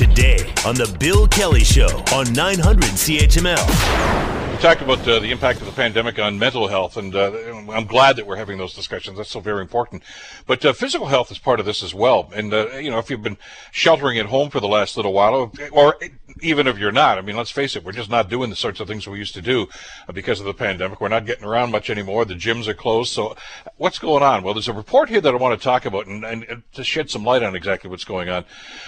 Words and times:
today 0.00 0.38
on 0.64 0.74
The 0.74 0.96
Bill 0.98 1.28
Kelly 1.28 1.62
Show 1.62 2.02
on 2.14 2.32
900 2.32 2.84
CHML 2.84 4.50
We 4.50 4.56
talked 4.62 4.80
about 4.80 5.06
uh, 5.06 5.18
the 5.18 5.30
impact 5.30 5.60
of 5.60 5.66
the 5.66 5.72
pandemic 5.72 6.18
on 6.18 6.38
mental 6.38 6.68
health, 6.68 6.96
and 6.96 7.14
uh, 7.14 7.30
I'm 7.70 7.84
glad 7.84 8.16
that 8.16 8.26
we're 8.26 8.36
having 8.36 8.56
those 8.56 8.72
discussions. 8.72 9.18
That's 9.18 9.28
so 9.28 9.40
very 9.40 9.60
important. 9.60 10.02
But 10.46 10.64
uh, 10.64 10.72
physical 10.72 11.08
health 11.08 11.30
is 11.30 11.38
part 11.38 11.60
of 11.60 11.66
this 11.66 11.82
as 11.82 11.94
well. 11.94 12.30
And 12.34 12.54
uh, 12.54 12.70
you 12.76 12.90
know, 12.90 12.98
if 12.98 13.10
you've 13.10 13.22
been 13.22 13.36
sheltering 13.72 14.18
at 14.18 14.24
home 14.24 14.48
for 14.48 14.58
the 14.58 14.68
last 14.68 14.96
little 14.96 15.12
while, 15.12 15.52
or 15.70 15.98
even 16.42 16.66
if 16.66 16.78
you're 16.78 16.92
not, 16.92 17.18
I 17.18 17.20
mean, 17.20 17.36
let's 17.36 17.50
face 17.50 17.76
it, 17.76 17.84
we're 17.84 17.92
just 17.92 18.10
not 18.10 18.28
doing 18.28 18.50
the 18.50 18.56
sorts 18.56 18.80
of 18.80 18.88
things 18.88 19.06
we 19.06 19.18
used 19.18 19.34
to 19.34 19.42
do 19.42 19.68
uh, 20.08 20.12
because 20.12 20.40
of 20.40 20.46
the 20.46 20.54
pandemic. 20.54 21.00
We're 21.00 21.08
not 21.08 21.26
getting 21.26 21.44
around 21.44 21.70
much 21.70 21.90
anymore. 21.90 22.24
The 22.24 22.34
gyms 22.34 22.66
are 22.66 22.74
closed. 22.74 23.12
So, 23.12 23.36
what's 23.76 23.98
going 23.98 24.22
on? 24.22 24.42
Well, 24.42 24.54
there's 24.54 24.68
a 24.68 24.72
report 24.72 25.08
here 25.08 25.20
that 25.20 25.32
I 25.32 25.36
want 25.36 25.58
to 25.58 25.64
talk 25.64 25.84
about 25.84 26.06
and, 26.06 26.24
and 26.24 26.62
to 26.74 26.84
shed 26.84 27.10
some 27.10 27.24
light 27.24 27.42
on 27.42 27.54
exactly 27.54 27.90
what's 27.90 28.04
going 28.04 28.28
on. 28.28 28.44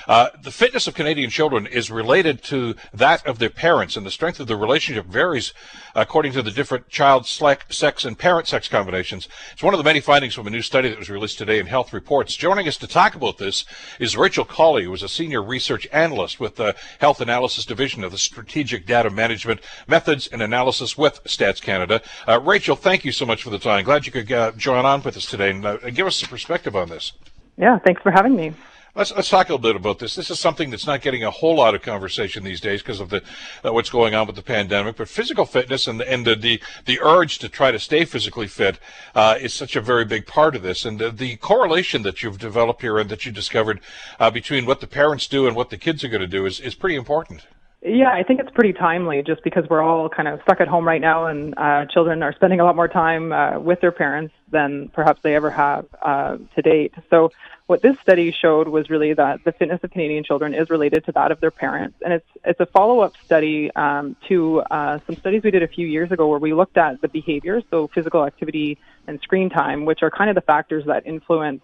Uh, 0.06 0.28
the 0.42 0.50
fitness 0.50 0.86
of 0.86 0.94
Canadian 0.94 1.30
children 1.30 1.66
is 1.66 1.90
related 1.90 2.42
to 2.44 2.74
that 2.92 3.26
of 3.26 3.38
their 3.38 3.50
parents, 3.50 3.96
and 3.96 4.06
the 4.06 4.10
strength 4.10 4.40
of 4.40 4.46
the 4.46 4.56
relationship 4.56 5.06
varies 5.06 5.52
according 5.94 6.32
to 6.32 6.42
the 6.42 6.50
different 6.50 6.88
child 6.88 7.26
sex 7.26 8.04
and 8.04 8.18
parent 8.18 8.48
sex 8.48 8.68
combinations. 8.68 9.28
It's 9.52 9.62
one 9.62 9.74
of 9.74 9.78
the 9.78 9.84
many 9.84 10.00
findings 10.00 10.34
from 10.34 10.46
a 10.46 10.50
new 10.50 10.62
study 10.62 10.88
that 10.88 10.98
was 10.98 11.10
released 11.10 11.38
today 11.38 11.58
in 11.58 11.66
Health 11.66 11.92
Reports. 11.92 12.34
Joining 12.36 12.68
us 12.68 12.76
to 12.78 12.86
talk 12.86 13.14
about 13.14 13.38
this 13.38 13.64
is 13.98 14.16
Rachel 14.16 14.44
Colley, 14.44 14.84
who 14.84 14.94
is 14.94 15.02
a 15.02 15.08
senior 15.08 15.42
research 15.42 15.86
analyst 15.92 16.40
with 16.40 16.56
the 16.56 16.74
Health 16.98 17.20
Analysis 17.32 17.64
Division 17.64 18.04
of 18.04 18.12
the 18.12 18.18
Strategic 18.18 18.84
Data 18.84 19.08
Management 19.08 19.60
Methods 19.88 20.26
and 20.26 20.42
Analysis 20.42 20.98
with 20.98 21.24
Stats 21.24 21.62
Canada. 21.62 22.02
Uh, 22.28 22.38
Rachel, 22.38 22.76
thank 22.76 23.06
you 23.06 23.10
so 23.10 23.24
much 23.24 23.42
for 23.42 23.48
the 23.48 23.58
time. 23.58 23.86
Glad 23.86 24.04
you 24.04 24.12
could 24.12 24.30
uh, 24.30 24.52
join 24.52 24.84
on 24.84 25.02
with 25.02 25.16
us 25.16 25.24
today 25.24 25.48
and 25.48 25.64
uh, 25.64 25.78
give 25.88 26.06
us 26.06 26.16
some 26.16 26.28
perspective 26.28 26.76
on 26.76 26.90
this. 26.90 27.12
Yeah, 27.56 27.78
thanks 27.78 28.02
for 28.02 28.10
having 28.10 28.36
me. 28.36 28.52
Let's 28.94 29.10
let's 29.10 29.30
talk 29.30 29.48
a 29.48 29.52
little 29.52 29.72
bit 29.72 29.74
about 29.74 30.00
this. 30.00 30.16
This 30.16 30.30
is 30.30 30.38
something 30.38 30.68
that's 30.68 30.86
not 30.86 31.00
getting 31.00 31.24
a 31.24 31.30
whole 31.30 31.56
lot 31.56 31.74
of 31.74 31.80
conversation 31.80 32.44
these 32.44 32.60
days 32.60 32.82
because 32.82 33.00
of 33.00 33.08
the 33.08 33.22
uh, 33.64 33.72
what's 33.72 33.88
going 33.88 34.14
on 34.14 34.26
with 34.26 34.36
the 34.36 34.42
pandemic. 34.42 34.96
But 34.96 35.08
physical 35.08 35.46
fitness 35.46 35.86
and 35.86 36.02
and 36.02 36.26
the 36.26 36.36
the, 36.36 36.60
the 36.84 37.00
urge 37.00 37.38
to 37.38 37.48
try 37.48 37.70
to 37.70 37.78
stay 37.78 38.04
physically 38.04 38.48
fit 38.48 38.78
uh, 39.14 39.38
is 39.40 39.54
such 39.54 39.76
a 39.76 39.80
very 39.80 40.04
big 40.04 40.26
part 40.26 40.54
of 40.54 40.60
this. 40.60 40.84
And 40.84 40.98
the, 40.98 41.10
the, 41.10 41.36
correlation 41.36 42.02
that 42.02 42.22
you've 42.22 42.38
developed 42.38 42.82
here 42.82 42.98
and 42.98 43.08
that 43.08 43.24
you 43.24 43.32
discovered 43.32 43.80
uh, 44.20 44.30
between 44.30 44.66
what 44.66 44.80
the 44.82 44.86
parents 44.86 45.26
do 45.26 45.46
and 45.46 45.56
what 45.56 45.70
the 45.70 45.78
kids 45.78 46.04
are 46.04 46.08
going 46.08 46.20
to 46.20 46.26
do 46.26 46.44
is 46.44 46.60
is 46.60 46.74
pretty 46.74 46.96
important. 46.96 47.46
Yeah, 47.84 48.12
I 48.12 48.22
think 48.22 48.38
it's 48.38 48.50
pretty 48.50 48.72
timely 48.72 49.24
just 49.24 49.42
because 49.42 49.68
we're 49.68 49.82
all 49.82 50.08
kind 50.08 50.28
of 50.28 50.40
stuck 50.42 50.60
at 50.60 50.68
home 50.68 50.86
right 50.86 51.00
now 51.00 51.26
and 51.26 51.52
uh, 51.56 51.84
children 51.86 52.22
are 52.22 52.32
spending 52.32 52.60
a 52.60 52.64
lot 52.64 52.76
more 52.76 52.86
time 52.86 53.32
uh, 53.32 53.58
with 53.58 53.80
their 53.80 53.90
parents 53.90 54.32
than 54.52 54.88
perhaps 54.90 55.20
they 55.22 55.34
ever 55.34 55.50
have 55.50 55.86
uh, 56.00 56.36
to 56.54 56.62
date. 56.62 56.94
So 57.10 57.32
what 57.66 57.82
this 57.82 57.98
study 57.98 58.30
showed 58.30 58.68
was 58.68 58.88
really 58.88 59.14
that 59.14 59.42
the 59.42 59.50
fitness 59.50 59.80
of 59.82 59.90
Canadian 59.90 60.22
children 60.22 60.54
is 60.54 60.70
related 60.70 61.06
to 61.06 61.12
that 61.12 61.32
of 61.32 61.40
their 61.40 61.50
parents. 61.50 61.98
And 62.04 62.12
it's, 62.12 62.28
it's 62.44 62.60
a 62.60 62.66
follow-up 62.66 63.14
study 63.24 63.72
um, 63.74 64.14
to 64.28 64.60
uh, 64.60 65.00
some 65.04 65.16
studies 65.16 65.42
we 65.42 65.50
did 65.50 65.64
a 65.64 65.68
few 65.68 65.88
years 65.88 66.12
ago 66.12 66.28
where 66.28 66.38
we 66.38 66.54
looked 66.54 66.76
at 66.76 67.00
the 67.00 67.08
behaviors, 67.08 67.64
so 67.68 67.88
physical 67.88 68.24
activity 68.24 68.78
and 69.08 69.18
screen 69.22 69.50
time, 69.50 69.86
which 69.86 70.04
are 70.04 70.10
kind 70.10 70.30
of 70.30 70.36
the 70.36 70.42
factors 70.42 70.84
that 70.86 71.04
influence 71.04 71.62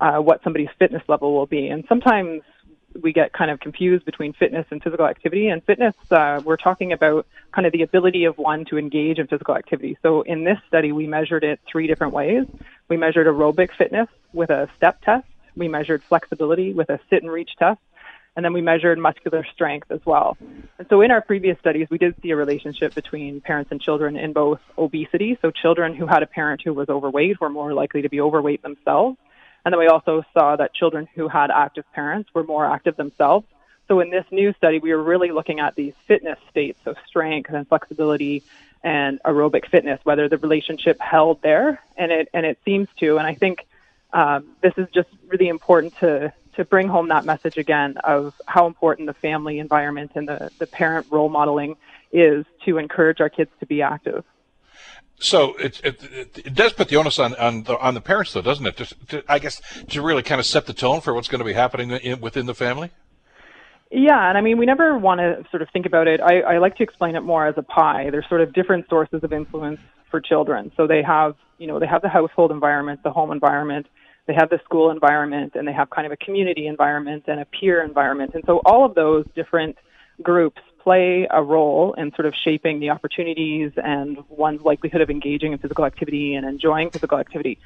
uh, 0.00 0.18
what 0.18 0.40
somebody's 0.44 0.68
fitness 0.78 1.02
level 1.08 1.34
will 1.34 1.46
be. 1.46 1.66
And 1.66 1.84
sometimes 1.88 2.42
we 3.02 3.12
get 3.12 3.32
kind 3.32 3.50
of 3.50 3.60
confused 3.60 4.04
between 4.04 4.32
fitness 4.32 4.66
and 4.70 4.82
physical 4.82 5.06
activity. 5.06 5.48
And 5.48 5.62
fitness, 5.64 5.94
uh, 6.10 6.40
we're 6.44 6.56
talking 6.56 6.92
about 6.92 7.26
kind 7.52 7.66
of 7.66 7.72
the 7.72 7.82
ability 7.82 8.24
of 8.24 8.38
one 8.38 8.64
to 8.66 8.78
engage 8.78 9.18
in 9.18 9.26
physical 9.26 9.56
activity. 9.56 9.98
So 10.02 10.22
in 10.22 10.44
this 10.44 10.58
study, 10.66 10.92
we 10.92 11.06
measured 11.06 11.44
it 11.44 11.60
three 11.70 11.86
different 11.86 12.12
ways. 12.12 12.44
We 12.88 12.96
measured 12.96 13.26
aerobic 13.26 13.70
fitness 13.76 14.08
with 14.32 14.50
a 14.50 14.68
step 14.76 15.00
test. 15.02 15.26
We 15.56 15.68
measured 15.68 16.02
flexibility 16.04 16.72
with 16.72 16.88
a 16.90 17.00
sit 17.10 17.22
and 17.22 17.30
reach 17.30 17.50
test. 17.58 17.80
And 18.36 18.44
then 18.44 18.52
we 18.52 18.60
measured 18.60 18.98
muscular 18.98 19.44
strength 19.52 19.90
as 19.90 19.98
well. 20.04 20.36
And 20.78 20.86
so 20.88 21.00
in 21.00 21.10
our 21.10 21.20
previous 21.20 21.58
studies, 21.58 21.88
we 21.90 21.98
did 21.98 22.14
see 22.22 22.30
a 22.30 22.36
relationship 22.36 22.94
between 22.94 23.40
parents 23.40 23.72
and 23.72 23.80
children 23.80 24.16
in 24.16 24.32
both 24.32 24.60
obesity. 24.76 25.36
So 25.42 25.50
children 25.50 25.94
who 25.96 26.06
had 26.06 26.22
a 26.22 26.26
parent 26.26 26.62
who 26.64 26.72
was 26.72 26.88
overweight 26.88 27.40
were 27.40 27.50
more 27.50 27.74
likely 27.74 28.02
to 28.02 28.08
be 28.08 28.20
overweight 28.20 28.62
themselves 28.62 29.18
and 29.64 29.72
then 29.72 29.78
we 29.78 29.86
also 29.86 30.24
saw 30.32 30.56
that 30.56 30.74
children 30.74 31.08
who 31.14 31.28
had 31.28 31.50
active 31.50 31.84
parents 31.92 32.30
were 32.34 32.44
more 32.44 32.66
active 32.66 32.96
themselves. 32.96 33.46
So 33.88 34.00
in 34.00 34.10
this 34.10 34.24
new 34.30 34.52
study, 34.54 34.78
we 34.78 34.92
were 34.92 35.02
really 35.02 35.30
looking 35.30 35.60
at 35.60 35.74
these 35.74 35.94
fitness 36.06 36.38
states, 36.50 36.78
so 36.84 36.94
strength 37.06 37.50
and 37.50 37.66
flexibility 37.66 38.44
and 38.84 39.20
aerobic 39.24 39.68
fitness, 39.70 39.98
whether 40.04 40.28
the 40.28 40.38
relationship 40.38 41.00
held 41.00 41.42
there, 41.42 41.82
and 41.96 42.12
it 42.12 42.28
and 42.32 42.46
it 42.46 42.58
seems 42.64 42.88
to. 43.00 43.16
And 43.16 43.26
I 43.26 43.34
think 43.34 43.66
um, 44.12 44.48
this 44.62 44.74
is 44.76 44.88
just 44.94 45.08
really 45.26 45.48
important 45.48 45.94
to 46.00 46.32
to 46.56 46.64
bring 46.64 46.88
home 46.88 47.08
that 47.08 47.24
message 47.24 47.56
again 47.56 47.96
of 47.98 48.34
how 48.46 48.66
important 48.66 49.06
the 49.06 49.14
family 49.14 49.58
environment 49.58 50.12
and 50.14 50.28
the 50.28 50.50
the 50.58 50.66
parent 50.66 51.06
role 51.10 51.28
modeling 51.28 51.76
is 52.12 52.44
to 52.64 52.78
encourage 52.78 53.20
our 53.20 53.28
kids 53.28 53.50
to 53.60 53.66
be 53.66 53.82
active. 53.82 54.24
So 55.20 55.54
it, 55.56 55.80
it, 55.84 56.02
it 56.46 56.54
does 56.54 56.72
put 56.72 56.88
the 56.88 56.96
onus 56.96 57.18
on 57.18 57.34
on 57.36 57.64
the, 57.64 57.76
on 57.78 57.94
the 57.94 58.00
parents, 58.00 58.32
though, 58.32 58.42
doesn't 58.42 58.66
it? 58.66 58.76
To, 58.76 59.06
to, 59.06 59.24
I 59.28 59.38
guess 59.38 59.60
to 59.88 60.02
really 60.02 60.22
kind 60.22 60.38
of 60.38 60.46
set 60.46 60.66
the 60.66 60.72
tone 60.72 61.00
for 61.00 61.12
what's 61.12 61.28
going 61.28 61.40
to 61.40 61.44
be 61.44 61.54
happening 61.54 61.90
in, 61.90 62.20
within 62.20 62.46
the 62.46 62.54
family. 62.54 62.90
Yeah, 63.90 64.28
and 64.28 64.36
I 64.36 64.42
mean, 64.42 64.58
we 64.58 64.66
never 64.66 64.98
want 64.98 65.20
to 65.20 65.44
sort 65.50 65.62
of 65.62 65.68
think 65.72 65.86
about 65.86 66.08
it. 66.08 66.20
I, 66.20 66.40
I 66.40 66.58
like 66.58 66.76
to 66.76 66.82
explain 66.82 67.16
it 67.16 67.22
more 67.22 67.46
as 67.46 67.54
a 67.56 67.62
pie. 67.62 68.10
There's 68.10 68.28
sort 68.28 68.42
of 68.42 68.52
different 68.52 68.86
sources 68.88 69.24
of 69.24 69.32
influence 69.32 69.80
for 70.10 70.20
children. 70.20 70.70
So 70.76 70.86
they 70.86 71.02
have, 71.02 71.36
you 71.56 71.66
know, 71.66 71.78
they 71.80 71.86
have 71.86 72.02
the 72.02 72.08
household 72.08 72.50
environment, 72.50 73.02
the 73.02 73.10
home 73.10 73.32
environment, 73.32 73.86
they 74.26 74.34
have 74.34 74.50
the 74.50 74.60
school 74.62 74.90
environment, 74.90 75.54
and 75.54 75.66
they 75.66 75.72
have 75.72 75.88
kind 75.88 76.06
of 76.06 76.12
a 76.12 76.18
community 76.18 76.66
environment 76.66 77.24
and 77.28 77.40
a 77.40 77.46
peer 77.46 77.82
environment. 77.82 78.32
And 78.34 78.44
so 78.46 78.60
all 78.66 78.84
of 78.84 78.94
those 78.94 79.24
different 79.34 79.76
groups 80.22 80.60
play 80.78 81.26
a 81.30 81.42
role 81.42 81.94
in 81.94 82.12
sort 82.14 82.26
of 82.26 82.34
shaping 82.34 82.80
the 82.80 82.90
opportunities 82.90 83.72
and 83.76 84.18
one's 84.28 84.62
likelihood 84.62 85.00
of 85.00 85.10
engaging 85.10 85.52
in 85.52 85.58
physical 85.58 85.84
activity 85.84 86.34
and 86.34 86.46
enjoying 86.46 86.90
physical 86.90 87.18
activity. 87.18 87.58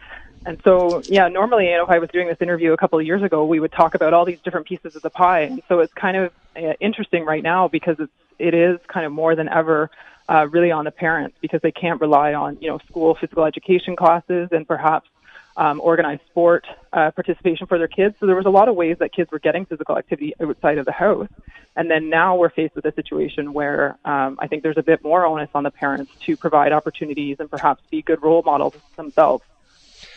And 0.45 0.61
so, 0.65 1.03
yeah, 1.07 1.29
normally, 1.29 1.67
you 1.67 1.77
know, 1.77 1.85
if 1.85 1.91
I 1.91 1.99
was 1.99 2.11
doing 2.11 2.27
this 2.27 2.39
interview 2.41 2.73
a 2.73 2.77
couple 2.77 2.99
of 2.99 3.07
years 3.07 3.23
ago, 3.23 3.45
we 3.45 3.61
would 3.61 3.73
talk 3.73 3.95
about 3.95 4.13
all 4.13 4.25
these 4.25 4.41
different 4.45 4.67
pieces 4.67 4.97
of 4.97 5.03
the 5.03 5.11
pie. 5.11 5.43
And 5.43 5.63
so 5.69 5.81
it's 5.81 5.93
kind 5.95 6.17
of 6.17 6.33
uh, 6.57 6.73
interesting 6.81 7.25
right 7.25 7.43
now 7.43 7.69
because 7.69 7.97
it's, 7.99 8.13
it 8.39 8.55
is 8.55 8.81
kind 8.89 9.07
of 9.07 9.13
more 9.13 9.37
than 9.37 9.49
ever 9.49 9.91
uh, 10.29 10.49
really 10.51 10.73
on 10.73 10.85
the 10.85 10.91
parents 10.91 11.37
because 11.41 11.61
they 11.63 11.71
can't 11.71 12.01
rely 12.01 12.35
on, 12.35 12.59
you 12.61 12.69
know, 12.69 12.79
school 12.89 13.15
physical 13.15 13.45
education 13.45 13.95
classes 13.95 14.49
and 14.51 14.67
perhaps 14.67 15.09
um, 15.57 15.81
organized 15.81 16.23
sport 16.27 16.67
uh, 16.93 17.11
participation 17.11 17.67
for 17.67 17.79
their 17.79 17.89
kids. 17.89 18.17
So 18.19 18.27
there 18.27 18.37
was 18.37 18.47
a 18.47 18.51
lot 18.51 18.69
of 18.69 18.75
ways 18.75 18.97
that 19.01 19.13
kids 19.13 19.31
were 19.31 19.39
getting 19.39 19.67
physical 19.67 19.97
activity 19.97 20.35
outside 20.41 20.79
of 20.79 20.87
the 20.87 20.93
house. 20.93 21.29
And 21.75 21.91
then 21.91 22.11
now 22.11 22.37
we're 22.37 22.51
faced 22.51 22.75
with 22.75 22.85
a 22.85 22.93
situation 22.93 23.53
where 23.53 23.99
um, 24.05 24.37
I 24.39 24.47
think 24.47 24.63
there's 24.63 24.77
a 24.77 24.83
bit 24.83 25.03
more 25.03 25.25
onus 25.25 25.49
on 25.55 25.63
the 25.63 25.71
parents 25.71 26.13
to 26.21 26.37
provide 26.37 26.73
opportunities 26.73 27.39
and 27.41 27.51
perhaps 27.51 27.83
be 27.91 28.03
good 28.03 28.23
role 28.23 28.43
models 28.43 28.75
themselves. 28.97 29.43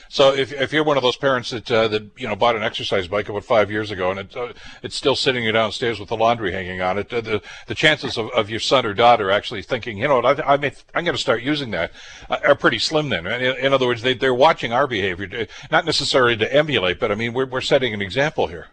So 0.09 0.33
if, 0.33 0.53
if 0.53 0.71
you're 0.71 0.83
one 0.83 0.97
of 0.97 1.03
those 1.03 1.17
parents 1.17 1.49
that 1.49 1.69
uh, 1.71 1.87
that 1.87 2.11
you 2.17 2.27
know 2.27 2.35
bought 2.35 2.55
an 2.55 2.63
exercise 2.63 3.07
bike 3.07 3.27
about 3.27 3.43
five 3.43 3.71
years 3.71 3.91
ago 3.91 4.11
and 4.11 4.19
it, 4.19 4.37
uh, 4.37 4.53
it's 4.83 4.95
still 4.95 5.15
sitting 5.15 5.43
you 5.43 5.51
downstairs 5.51 5.99
with 5.99 6.09
the 6.09 6.17
laundry 6.17 6.51
hanging 6.51 6.81
on 6.81 6.97
it, 6.97 7.11
uh, 7.11 7.21
the 7.21 7.41
the 7.67 7.75
chances 7.75 8.17
of, 8.17 8.29
of 8.29 8.49
your 8.49 8.59
son 8.59 8.85
or 8.85 8.93
daughter 8.93 9.31
actually 9.31 9.63
thinking, 9.63 9.97
you 9.97 10.07
know, 10.07 10.21
I, 10.21 10.53
I 10.53 10.57
may, 10.57 10.71
I'm 10.93 11.03
going 11.03 11.15
to 11.15 11.21
start 11.21 11.41
using 11.41 11.71
that, 11.71 11.91
uh, 12.29 12.37
are 12.43 12.55
pretty 12.55 12.79
slim. 12.79 13.09
Then, 13.09 13.25
in, 13.25 13.57
in 13.57 13.73
other 13.73 13.87
words, 13.87 14.03
they 14.03 14.13
they're 14.13 14.33
watching 14.33 14.71
our 14.71 14.87
behavior, 14.87 15.47
not 15.71 15.85
necessarily 15.85 16.37
to 16.37 16.53
emulate, 16.53 16.99
but 16.99 17.11
I 17.11 17.15
mean 17.15 17.33
we're 17.33 17.47
we're 17.47 17.61
setting 17.61 17.93
an 17.93 18.01
example 18.01 18.47
here. 18.47 18.67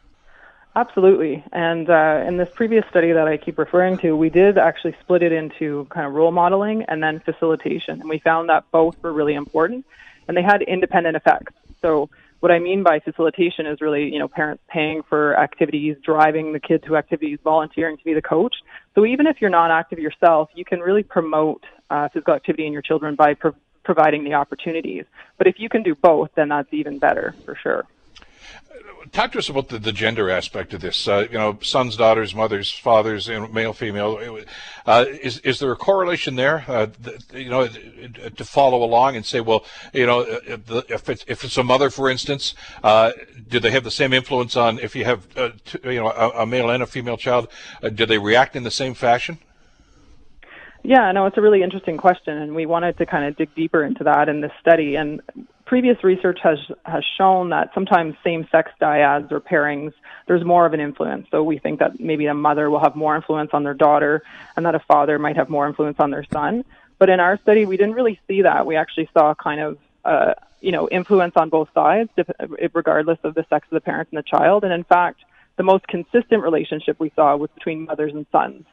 Absolutely. 0.75 1.44
And 1.53 1.91
uh, 1.91 2.25
in 2.27 2.38
this 2.38 2.49
previous 2.55 2.84
study 2.88 3.12
that 3.12 3.28
I 3.28 3.37
keep 3.37 3.59
referring 3.59 3.99
to, 3.99 4.16
we 4.16 4.31
did 4.31 4.56
actually 4.56 4.97
split 5.03 5.22
it 5.22 5.31
into 5.31 5.87
kind 5.91 6.06
of 6.06 6.15
role 6.15 6.33
modeling 6.33 6.84
and 6.88 7.03
then 7.03 7.21
facilitation. 7.21 8.00
And 8.00 8.09
we 8.09 8.19
found 8.21 8.49
that 8.49 8.65
both 8.71 9.00
were 9.03 9.12
really 9.12 9.34
important 9.34 9.84
and 10.27 10.37
they 10.37 10.43
had 10.43 10.62
independent 10.62 11.15
effects. 11.15 11.53
So 11.83 12.09
what 12.41 12.50
I 12.50 12.59
mean 12.59 12.83
by 12.83 13.00
facilitation 13.00 13.66
is 13.66 13.83
really, 13.83 14.10
you 14.10 14.19
know, 14.19 14.28
parents 14.28 14.62
paying 14.66 15.03
for 15.03 15.38
activities, 15.38 15.97
driving 16.03 16.55
the 16.55 16.60
kid 16.60 16.83
to 16.84 16.97
activities, 16.97 17.39
volunteering 17.45 17.98
to 17.98 18.04
be 18.04 18.15
the 18.15 18.22
coach. 18.22 18.57
So 18.95 19.04
even 19.04 19.27
if 19.27 19.42
you're 19.42 19.51
not 19.51 19.71
active 19.71 19.98
yourself, 19.98 20.48
you 20.54 20.65
can 20.65 20.80
really 20.80 21.03
promote 21.03 21.65
uh, 21.91 22.09
physical 22.09 22.33
activity 22.34 22.66
in 22.66 22.72
your 22.72 22.83
children 22.83 23.15
by 23.15 23.34
pro- 23.34 23.54
providing 23.84 24.24
the 24.24 24.34
opportunities. 24.34 25.04
But 25.36 25.48
if 25.48 25.57
you 25.59 25.69
can 25.69 25.83
do 25.83 25.95
both, 25.95 26.30
then 26.34 26.48
that's 26.48 26.72
even 26.72 26.98
better 26.98 27.34
for 27.45 27.57
sure 27.63 27.84
talk 29.12 29.33
to 29.33 29.39
us 29.39 29.48
about 29.48 29.68
the, 29.68 29.78
the 29.78 29.92
gender 29.92 30.30
aspect 30.30 30.72
of 30.74 30.80
this. 30.80 31.06
Uh, 31.06 31.27
you 31.30 31.39
know, 31.39 31.59
sons, 31.62 31.97
daughters, 31.97 32.34
mothers, 32.34 32.71
fathers, 32.71 33.28
know, 33.28 33.47
male, 33.48 33.72
female. 33.72 34.39
Uh, 34.86 35.04
is 35.09 35.39
is 35.39 35.59
there 35.59 35.72
a 35.72 35.77
correlation 35.77 36.36
there? 36.36 36.65
Uh, 36.68 36.86
you 37.33 37.50
know, 37.50 37.66
to 37.66 38.44
follow 38.44 38.83
along 38.83 39.16
and 39.16 39.24
say, 39.24 39.41
well, 39.41 39.65
you 39.92 40.06
know, 40.06 40.21
uh, 40.21 40.83
if 40.89 41.09
it's 41.09 41.24
if 41.28 41.44
it's 41.44 41.56
a 41.56 41.65
mother, 41.65 41.91
for 41.91 42.09
instance, 42.09 42.54
uh, 42.83 43.12
do 43.48 43.60
they 43.60 43.71
have 43.71 43.84
the 43.84 43.91
same 43.91 44.12
influence 44.12 44.56
on 44.56 44.78
if 44.78 44.95
you 44.97 45.04
have 45.04 45.27
uh, 45.36 45.50
you 45.84 46.00
know 46.00 46.10
a, 46.10 46.42
a, 46.42 46.47
male 46.47 46.71
and 46.71 46.83
a 46.83 46.86
female 46.86 47.16
child? 47.16 47.48
do 47.95 48.06
they 48.06 48.18
react 48.18 48.56
in 48.56 48.62
the 48.62 48.71
same 48.71 48.95
fashion? 48.95 49.38
Yeah, 50.84 51.12
no, 51.12 51.27
it's 51.27 51.36
a 51.36 51.41
really 51.41 51.62
interesting 51.62 51.97
question, 51.97 52.36
and 52.36 52.56
we 52.56 52.66
wanted 52.66 52.98
to 52.98 53.06
kind 53.06 53.24
of 53.24 53.36
dig 53.36 53.54
deeper 53.54 53.84
into 53.84 54.03
that 54.03 54.28
in 54.28 54.41
this 54.41 54.50
study. 54.60 54.97
And 54.97 55.21
previous 55.72 56.04
research 56.04 56.39
has 56.42 56.59
has 56.84 57.03
shown 57.16 57.48
that 57.48 57.71
sometimes 57.72 58.15
same-sex 58.22 58.71
dyads 58.78 59.33
or 59.33 59.41
pairings 59.41 59.95
there's 60.27 60.45
more 60.45 60.66
of 60.66 60.74
an 60.74 60.80
influence. 60.80 61.27
So 61.30 61.42
we 61.42 61.57
think 61.57 61.78
that 61.78 61.98
maybe 61.98 62.27
a 62.27 62.34
mother 62.34 62.69
will 62.69 62.80
have 62.80 62.95
more 62.95 63.16
influence 63.16 63.53
on 63.54 63.65
their 63.65 63.72
daughter, 63.72 64.22
and 64.54 64.66
that 64.66 64.74
a 64.74 64.80
father 64.80 65.19
might 65.19 65.36
have 65.36 65.48
more 65.48 65.66
influence 65.66 65.97
on 65.98 66.10
their 66.10 66.27
son. 66.30 66.66
But 66.98 67.09
in 67.09 67.21
our 67.21 67.39
study, 67.39 67.65
we 67.65 67.78
didn't 67.78 67.95
really 67.95 68.21
see 68.28 68.42
that. 68.42 68.66
We 68.66 68.77
actually 68.77 69.09
saw 69.15 69.33
kind 69.34 69.63
of 69.63 69.78
uh, 70.04 70.34
you 70.60 70.72
know 70.72 70.91
influence 70.91 71.33
on 71.36 71.48
both 71.48 71.71
sides, 71.72 72.10
regardless 72.74 73.21
of 73.24 73.34
the 73.34 73.47
sex 73.48 73.66
of 73.71 73.74
the 73.74 73.80
parent 73.80 74.10
and 74.13 74.19
the 74.19 74.28
child. 74.36 74.65
And 74.65 74.74
in 74.74 74.84
fact, 74.84 75.21
the 75.57 75.63
most 75.63 75.86
consistent 75.86 76.42
relationship 76.42 77.01
we 77.01 77.13
saw 77.16 77.34
was 77.34 77.48
between 77.54 77.86
mothers 77.86 78.13
and 78.13 78.27
sons. 78.30 78.66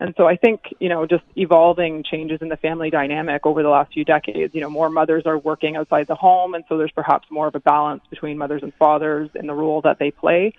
And 0.00 0.14
so 0.16 0.28
I 0.28 0.36
think, 0.36 0.60
you 0.78 0.88
know, 0.88 1.06
just 1.06 1.24
evolving 1.34 2.04
changes 2.04 2.38
in 2.40 2.48
the 2.48 2.56
family 2.56 2.88
dynamic 2.88 3.44
over 3.44 3.64
the 3.64 3.68
last 3.68 3.92
few 3.92 4.04
decades, 4.04 4.54
you 4.54 4.60
know, 4.60 4.70
more 4.70 4.88
mothers 4.88 5.24
are 5.26 5.36
working 5.36 5.76
outside 5.76 6.06
the 6.06 6.14
home, 6.14 6.54
and 6.54 6.64
so 6.68 6.78
there's 6.78 6.92
perhaps 6.92 7.28
more 7.30 7.48
of 7.48 7.54
a 7.56 7.60
balance 7.60 8.02
between 8.08 8.38
mothers 8.38 8.62
and 8.62 8.72
fathers 8.74 9.28
in 9.34 9.48
the 9.48 9.54
role 9.54 9.80
that 9.82 9.98
they 9.98 10.12
play. 10.12 10.52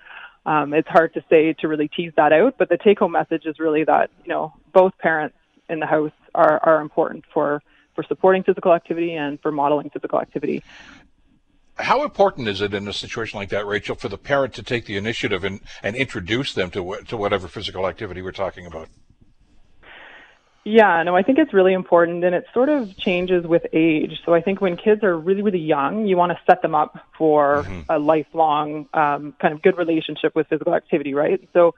Um, 0.45 0.73
it's 0.73 0.89
hard 0.89 1.13
to 1.13 1.23
say 1.29 1.53
to 1.53 1.67
really 1.67 1.87
tease 1.87 2.11
that 2.17 2.33
out, 2.33 2.55
but 2.57 2.67
the 2.67 2.77
take 2.77 2.99
home 2.99 3.13
message 3.13 3.45
is 3.45 3.59
really 3.59 3.85
that, 3.85 4.09
you 4.23 4.29
know, 4.29 4.53
both 4.73 4.97
parents 4.97 5.37
in 5.69 5.79
the 5.79 5.85
house 5.85 6.11
are, 6.35 6.59
are 6.63 6.81
important 6.81 7.23
for, 7.33 7.61
for 7.95 8.03
supporting 8.03 8.43
physical 8.43 8.73
activity 8.73 9.13
and 9.13 9.39
for 9.41 9.51
modeling 9.51 9.89
physical 9.89 10.19
activity. 10.19 10.63
How 11.75 12.03
important 12.03 12.49
is 12.49 12.59
it 12.59 12.73
in 12.73 12.87
a 12.89 12.93
situation 12.93 13.39
like 13.39 13.49
that, 13.49 13.65
Rachel, 13.65 13.95
for 13.95 14.09
the 14.09 14.17
parent 14.17 14.53
to 14.55 14.63
take 14.63 14.85
the 14.85 14.97
initiative 14.97 15.45
and, 15.45 15.61
and 15.81 15.95
introduce 15.95 16.53
them 16.53 16.71
to, 16.71 16.97
to 17.07 17.15
whatever 17.15 17.47
physical 17.47 17.87
activity 17.87 18.21
we're 18.21 18.33
talking 18.33 18.65
about? 18.65 18.89
Yeah, 20.65 21.01
no, 21.03 21.15
I 21.15 21.23
think 21.23 21.39
it's 21.39 21.53
really 21.53 21.73
important 21.73 22.23
and 22.23 22.35
it 22.35 22.45
sort 22.53 22.69
of 22.69 22.95
changes 22.97 23.47
with 23.47 23.65
age. 23.73 24.19
So 24.25 24.33
I 24.33 24.41
think 24.41 24.59
when 24.61 24.75
kids 24.75 25.03
are 25.03 25.17
really, 25.17 25.41
really 25.41 25.59
young, 25.59 26.05
you 26.05 26.17
want 26.17 26.31
to 26.31 26.39
set 26.45 26.61
them 26.61 26.75
up 26.75 26.99
for 27.17 27.63
mm-hmm. 27.63 27.81
a 27.89 27.97
lifelong 27.97 28.87
um, 28.93 29.33
kind 29.41 29.53
of 29.53 29.61
good 29.61 29.77
relationship 29.77 30.35
with 30.35 30.47
physical 30.47 30.75
activity, 30.75 31.13
right? 31.13 31.39
So, 31.53 31.75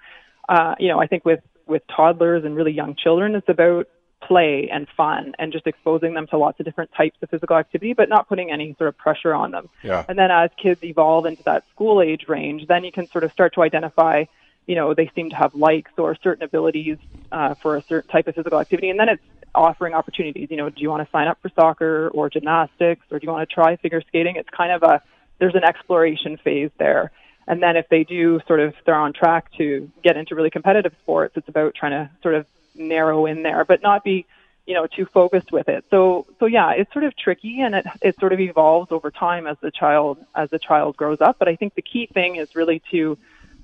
uh, 0.49 0.75
you 0.79 0.87
know, 0.87 0.99
I 0.99 1.07
think 1.07 1.23
with, 1.23 1.41
with 1.67 1.83
toddlers 1.95 2.43
and 2.43 2.55
really 2.55 2.71
young 2.71 2.95
children, 2.95 3.35
it's 3.35 3.47
about 3.47 3.87
play 4.21 4.67
and 4.71 4.87
fun 4.97 5.33
and 5.39 5.53
just 5.53 5.67
exposing 5.67 6.13
them 6.13 6.27
to 6.27 6.37
lots 6.37 6.59
of 6.59 6.65
different 6.65 6.91
types 6.97 7.17
of 7.21 7.29
physical 7.29 7.55
activity, 7.57 7.93
but 7.93 8.09
not 8.09 8.27
putting 8.27 8.51
any 8.51 8.75
sort 8.77 8.87
of 8.87 8.97
pressure 8.97 9.33
on 9.33 9.51
them. 9.51 9.69
Yeah. 9.83 10.03
And 10.09 10.17
then 10.17 10.31
as 10.31 10.49
kids 10.61 10.83
evolve 10.83 11.27
into 11.27 11.43
that 11.43 11.63
school 11.73 12.01
age 12.01 12.25
range, 12.27 12.67
then 12.67 12.83
you 12.83 12.91
can 12.91 13.07
sort 13.07 13.23
of 13.23 13.31
start 13.31 13.53
to 13.53 13.61
identify– 13.61 14.25
you 14.67 14.75
know, 14.75 14.93
they 14.93 15.11
seem 15.15 15.29
to 15.31 15.35
have 15.35 15.55
likes 15.55 15.91
or 15.97 16.15
certain 16.23 16.43
abilities 16.43 16.97
uh, 17.31 17.55
for 17.55 17.77
a 17.77 17.81
certain 17.83 18.09
type 18.09 18.27
of 18.27 18.35
physical 18.35 18.59
activity. 18.59 18.89
And 18.89 18.99
then 18.99 19.09
it's 19.09 19.23
offering 19.53 19.93
opportunities. 19.93 20.49
You 20.49 20.57
know, 20.57 20.69
do 20.69 20.81
you 20.81 20.89
want 20.89 21.05
to 21.05 21.11
sign 21.11 21.27
up 21.27 21.39
for 21.41 21.49
soccer 21.49 22.09
or 22.13 22.29
gymnastics 22.29 23.05
or 23.11 23.19
do 23.19 23.25
you 23.25 23.31
want 23.31 23.47
to 23.47 23.53
try 23.53 23.75
figure 23.75 24.01
skating? 24.07 24.35
It's 24.35 24.49
kind 24.49 24.71
of 24.71 24.83
a, 24.83 25.01
there's 25.39 25.55
an 25.55 25.63
exploration 25.63 26.37
phase 26.37 26.71
there. 26.77 27.11
And 27.47 27.61
then 27.61 27.75
if 27.75 27.89
they 27.89 28.03
do 28.03 28.39
sort 28.47 28.59
of, 28.59 28.75
they're 28.85 28.95
on 28.95 29.13
track 29.13 29.51
to 29.57 29.91
get 30.03 30.15
into 30.15 30.35
really 30.35 30.51
competitive 30.51 30.93
sports, 31.01 31.35
it's 31.35 31.49
about 31.49 31.75
trying 31.75 31.91
to 31.91 32.09
sort 32.21 32.35
of 32.35 32.45
narrow 32.75 33.25
in 33.25 33.43
there, 33.43 33.65
but 33.65 33.81
not 33.81 34.03
be, 34.03 34.25
you 34.67 34.75
know, 34.75 34.87
too 34.87 35.05
focused 35.05 35.51
with 35.51 35.67
it. 35.67 35.83
So, 35.89 36.27
so 36.39 36.45
yeah, 36.45 36.71
it's 36.71 36.93
sort 36.93 37.03
of 37.03 37.17
tricky 37.17 37.61
and 37.61 37.75
it, 37.75 37.85
it 38.01 38.19
sort 38.19 38.31
of 38.31 38.39
evolves 38.39 38.91
over 38.91 39.09
time 39.11 39.47
as 39.47 39.57
the 39.59 39.71
child, 39.71 40.19
as 40.35 40.49
the 40.51 40.59
child 40.59 40.95
grows 40.95 41.19
up. 41.19 41.39
But 41.39 41.49
I 41.49 41.55
think 41.55 41.73
the 41.73 41.81
key 41.81 42.05
thing 42.05 42.35
is 42.35 42.55
really 42.55 42.81
to, 42.91 43.17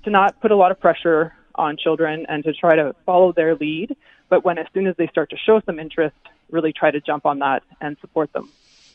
to 0.08 0.12
not 0.12 0.40
put 0.40 0.52
a 0.52 0.56
lot 0.56 0.72
of 0.72 0.80
pressure 0.80 1.34
on 1.56 1.76
children 1.76 2.26
and 2.30 2.42
to 2.46 2.54
try 2.54 2.78
to 2.78 2.96
follow 3.06 3.34
their 3.34 3.56
lead. 3.56 3.94
But 4.30 4.46
when 4.46 4.58
as 4.58 4.66
soon 4.74 4.88
as 4.88 4.96
they 4.96 5.08
start 5.08 5.30
to 5.32 5.38
show 5.38 5.60
some 5.66 5.80
interest, 5.80 6.16
really 6.50 6.72
try 6.72 6.92
to 6.92 7.02
jump 7.02 7.26
on 7.26 7.40
that 7.40 7.62
and 7.82 7.98
support 8.00 8.32
them. 8.32 8.50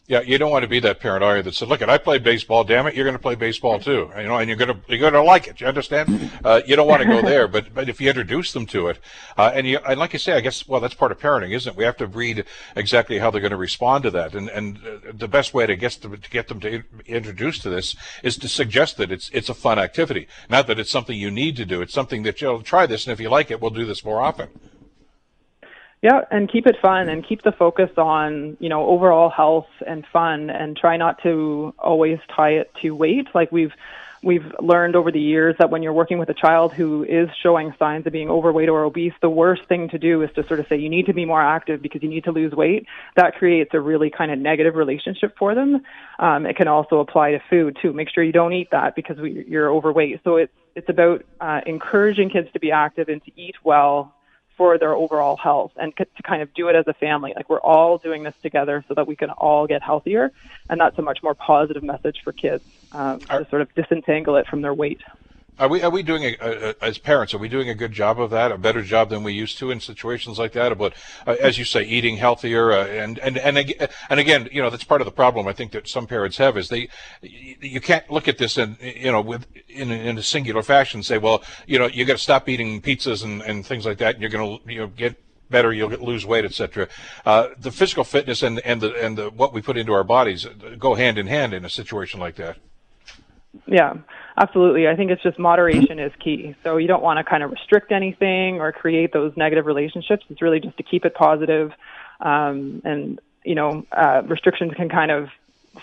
Yeah, 0.08 0.20
you 0.20 0.36
don't 0.36 0.50
want 0.50 0.64
to 0.64 0.68
be 0.68 0.80
that 0.80 0.98
parent, 0.98 1.22
are 1.22 1.36
you? 1.36 1.44
That 1.44 1.54
said, 1.54 1.68
"Look, 1.68 1.80
I 1.80 1.96
play 1.96 2.18
baseball. 2.18 2.64
Damn 2.64 2.88
it, 2.88 2.94
you're 2.94 3.04
going 3.04 3.16
to 3.16 3.22
play 3.22 3.36
baseball 3.36 3.78
too." 3.78 4.10
You 4.16 4.24
know, 4.24 4.36
and 4.36 4.48
you're 4.48 4.58
going 4.58 4.74
to 4.74 4.78
you're 4.88 4.98
going 4.98 5.12
to 5.12 5.22
like 5.22 5.46
it. 5.46 5.60
You 5.60 5.66
understand? 5.68 6.30
Uh, 6.42 6.60
you 6.66 6.74
don't 6.74 6.88
want 6.88 7.00
to 7.00 7.06
go 7.06 7.22
there, 7.22 7.46
but 7.46 7.72
but 7.72 7.88
if 7.88 8.00
you 8.00 8.08
introduce 8.08 8.52
them 8.52 8.66
to 8.66 8.88
it, 8.88 8.98
uh, 9.38 9.52
and 9.54 9.64
you 9.64 9.78
and 9.86 10.00
like 10.00 10.12
you 10.12 10.18
say, 10.18 10.32
I 10.32 10.40
guess 10.40 10.66
well, 10.66 10.80
that's 10.80 10.94
part 10.94 11.12
of 11.12 11.20
parenting, 11.20 11.54
isn't 11.54 11.70
it? 11.70 11.76
We 11.76 11.84
have 11.84 11.96
to 11.98 12.06
read 12.06 12.44
exactly 12.74 13.18
how 13.18 13.30
they're 13.30 13.40
going 13.40 13.52
to 13.52 13.56
respond 13.56 14.02
to 14.04 14.10
that, 14.10 14.34
and 14.34 14.48
and 14.48 14.78
uh, 14.78 15.12
the 15.12 15.28
best 15.28 15.54
way 15.54 15.66
to 15.66 15.76
get 15.76 16.00
them 16.00 16.18
to 16.20 16.30
get 16.30 16.48
them 16.48 16.58
to 16.60 16.82
introduce 17.06 17.60
to 17.60 17.70
this 17.70 17.94
is 18.24 18.36
to 18.38 18.48
suggest 18.48 18.96
that 18.96 19.12
it's 19.12 19.30
it's 19.32 19.48
a 19.48 19.54
fun 19.54 19.78
activity, 19.78 20.26
not 20.50 20.66
that 20.66 20.80
it's 20.80 20.90
something 20.90 21.16
you 21.16 21.30
need 21.30 21.54
to 21.56 21.64
do. 21.64 21.80
It's 21.80 21.94
something 21.94 22.24
that 22.24 22.40
you'll 22.40 22.62
try 22.62 22.86
this, 22.86 23.06
and 23.06 23.12
if 23.12 23.20
you 23.20 23.30
like 23.30 23.52
it, 23.52 23.60
we'll 23.60 23.70
do 23.70 23.84
this 23.84 24.04
more 24.04 24.20
often. 24.20 24.48
Yeah, 26.02 26.22
and 26.32 26.50
keep 26.50 26.66
it 26.66 26.76
fun 26.82 27.08
and 27.08 27.24
keep 27.24 27.42
the 27.42 27.52
focus 27.52 27.90
on, 27.96 28.56
you 28.58 28.68
know, 28.68 28.88
overall 28.88 29.30
health 29.30 29.68
and 29.86 30.04
fun 30.12 30.50
and 30.50 30.76
try 30.76 30.96
not 30.96 31.22
to 31.22 31.72
always 31.78 32.18
tie 32.34 32.54
it 32.54 32.72
to 32.82 32.90
weight. 32.90 33.28
Like 33.36 33.52
we've 33.52 33.72
we've 34.20 34.52
learned 34.60 34.96
over 34.96 35.12
the 35.12 35.20
years 35.20 35.54
that 35.60 35.70
when 35.70 35.84
you're 35.84 35.92
working 35.92 36.18
with 36.18 36.28
a 36.28 36.34
child 36.34 36.72
who 36.72 37.04
is 37.04 37.28
showing 37.40 37.72
signs 37.78 38.04
of 38.04 38.12
being 38.12 38.30
overweight 38.30 38.68
or 38.68 38.82
obese, 38.82 39.12
the 39.20 39.30
worst 39.30 39.64
thing 39.66 39.88
to 39.90 39.98
do 39.98 40.22
is 40.22 40.30
to 40.34 40.44
sort 40.48 40.58
of 40.58 40.66
say 40.66 40.76
you 40.76 40.88
need 40.88 41.06
to 41.06 41.12
be 41.12 41.24
more 41.24 41.42
active 41.42 41.80
because 41.80 42.02
you 42.02 42.08
need 42.08 42.24
to 42.24 42.32
lose 42.32 42.52
weight. 42.52 42.86
That 43.14 43.36
creates 43.36 43.70
a 43.72 43.80
really 43.80 44.10
kind 44.10 44.32
of 44.32 44.40
negative 44.40 44.74
relationship 44.74 45.36
for 45.38 45.54
them. 45.54 45.82
Um, 46.18 46.46
it 46.46 46.56
can 46.56 46.66
also 46.66 46.98
apply 46.98 47.32
to 47.32 47.42
food 47.48 47.78
too. 47.80 47.92
Make 47.92 48.08
sure 48.10 48.24
you 48.24 48.32
don't 48.32 48.52
eat 48.52 48.72
that 48.72 48.96
because 48.96 49.18
we, 49.18 49.44
you're 49.46 49.72
overweight. 49.72 50.20
So 50.24 50.34
it's 50.34 50.52
it's 50.74 50.88
about 50.88 51.24
uh, 51.40 51.60
encouraging 51.64 52.30
kids 52.30 52.48
to 52.54 52.58
be 52.58 52.72
active 52.72 53.08
and 53.08 53.22
to 53.24 53.30
eat 53.40 53.54
well 53.62 54.16
for 54.56 54.78
their 54.78 54.94
overall 54.94 55.36
health 55.36 55.72
and 55.76 55.96
to 55.96 56.22
kind 56.22 56.42
of 56.42 56.52
do 56.54 56.68
it 56.68 56.76
as 56.76 56.84
a 56.86 56.94
family. 56.94 57.32
Like 57.34 57.48
we're 57.48 57.60
all 57.60 57.98
doing 57.98 58.22
this 58.22 58.34
together 58.42 58.84
so 58.88 58.94
that 58.94 59.06
we 59.06 59.16
can 59.16 59.30
all 59.30 59.66
get 59.66 59.82
healthier. 59.82 60.30
And 60.68 60.80
that's 60.80 60.98
a 60.98 61.02
much 61.02 61.20
more 61.22 61.34
positive 61.34 61.82
message 61.82 62.18
for 62.22 62.32
kids 62.32 62.62
um, 62.92 63.20
to 63.20 63.46
sort 63.50 63.62
of 63.62 63.74
disentangle 63.74 64.36
it 64.36 64.46
from 64.46 64.62
their 64.62 64.74
weight. 64.74 65.00
Are 65.58 65.68
we 65.68 65.82
are 65.82 65.90
we 65.90 66.02
doing 66.02 66.24
a, 66.24 66.34
a, 66.40 66.74
as 66.80 66.96
parents? 66.96 67.34
Are 67.34 67.38
we 67.38 67.48
doing 67.48 67.68
a 67.68 67.74
good 67.74 67.92
job 67.92 68.18
of 68.18 68.30
that? 68.30 68.50
A 68.50 68.56
better 68.56 68.82
job 68.82 69.10
than 69.10 69.22
we 69.22 69.34
used 69.34 69.58
to 69.58 69.70
in 69.70 69.80
situations 69.80 70.38
like 70.38 70.52
that? 70.52 70.72
About 70.72 70.94
uh, 71.26 71.36
as 71.40 71.58
you 71.58 71.64
say, 71.64 71.82
eating 71.82 72.16
healthier, 72.16 72.72
uh, 72.72 72.86
and 72.86 73.18
and 73.18 73.36
and 73.36 73.58
and 73.58 74.20
again, 74.20 74.48
you 74.50 74.62
know, 74.62 74.70
that's 74.70 74.84
part 74.84 75.02
of 75.02 75.04
the 75.04 75.12
problem. 75.12 75.46
I 75.46 75.52
think 75.52 75.72
that 75.72 75.88
some 75.88 76.06
parents 76.06 76.38
have 76.38 76.56
is 76.56 76.68
they 76.68 76.88
you 77.20 77.82
can't 77.82 78.10
look 78.10 78.28
at 78.28 78.38
this 78.38 78.56
in 78.56 78.78
you 78.80 79.12
know 79.12 79.20
with 79.20 79.46
in 79.68 79.90
in 79.90 80.16
a 80.16 80.22
singular 80.22 80.62
fashion. 80.62 80.98
And 80.98 81.06
say, 81.06 81.18
well, 81.18 81.42
you 81.66 81.78
know, 81.78 81.86
you 81.86 82.06
got 82.06 82.14
to 82.14 82.18
stop 82.18 82.48
eating 82.48 82.80
pizzas 82.80 83.22
and 83.22 83.42
and 83.42 83.66
things 83.66 83.84
like 83.84 83.98
that, 83.98 84.14
and 84.14 84.22
you're 84.22 84.30
going 84.30 84.58
to 84.58 84.72
you 84.72 84.80
know 84.80 84.86
get 84.86 85.22
better, 85.50 85.72
you'll 85.72 85.90
lose 85.90 86.24
weight, 86.24 86.46
etc. 86.46 86.88
Uh, 87.24 87.48
the 87.58 87.70
physical 87.70 88.04
fitness 88.04 88.42
and 88.42 88.58
and 88.60 88.80
the 88.80 88.94
and 89.04 89.18
the 89.18 89.30
what 89.30 89.52
we 89.52 89.60
put 89.60 89.76
into 89.76 89.92
our 89.92 90.02
bodies 90.02 90.46
go 90.78 90.94
hand 90.94 91.18
in 91.18 91.26
hand 91.26 91.52
in 91.52 91.64
a 91.64 91.70
situation 91.70 92.18
like 92.18 92.36
that. 92.36 92.56
Yeah, 93.66 93.94
absolutely. 94.36 94.88
I 94.88 94.96
think 94.96 95.10
it's 95.10 95.22
just 95.22 95.38
moderation 95.38 95.98
is 95.98 96.12
key. 96.18 96.54
So 96.62 96.76
you 96.76 96.86
don't 96.86 97.02
want 97.02 97.18
to 97.18 97.24
kind 97.24 97.42
of 97.42 97.50
restrict 97.50 97.92
anything 97.92 98.60
or 98.60 98.72
create 98.72 99.12
those 99.12 99.36
negative 99.36 99.66
relationships. 99.66 100.24
It's 100.28 100.42
really 100.42 100.60
just 100.60 100.76
to 100.76 100.82
keep 100.82 101.04
it 101.04 101.14
positive. 101.14 101.72
Um, 102.20 102.82
and, 102.84 103.20
you 103.44 103.54
know, 103.54 103.84
uh, 103.92 104.22
restrictions 104.26 104.72
can 104.74 104.88
kind 104.88 105.10
of 105.10 105.28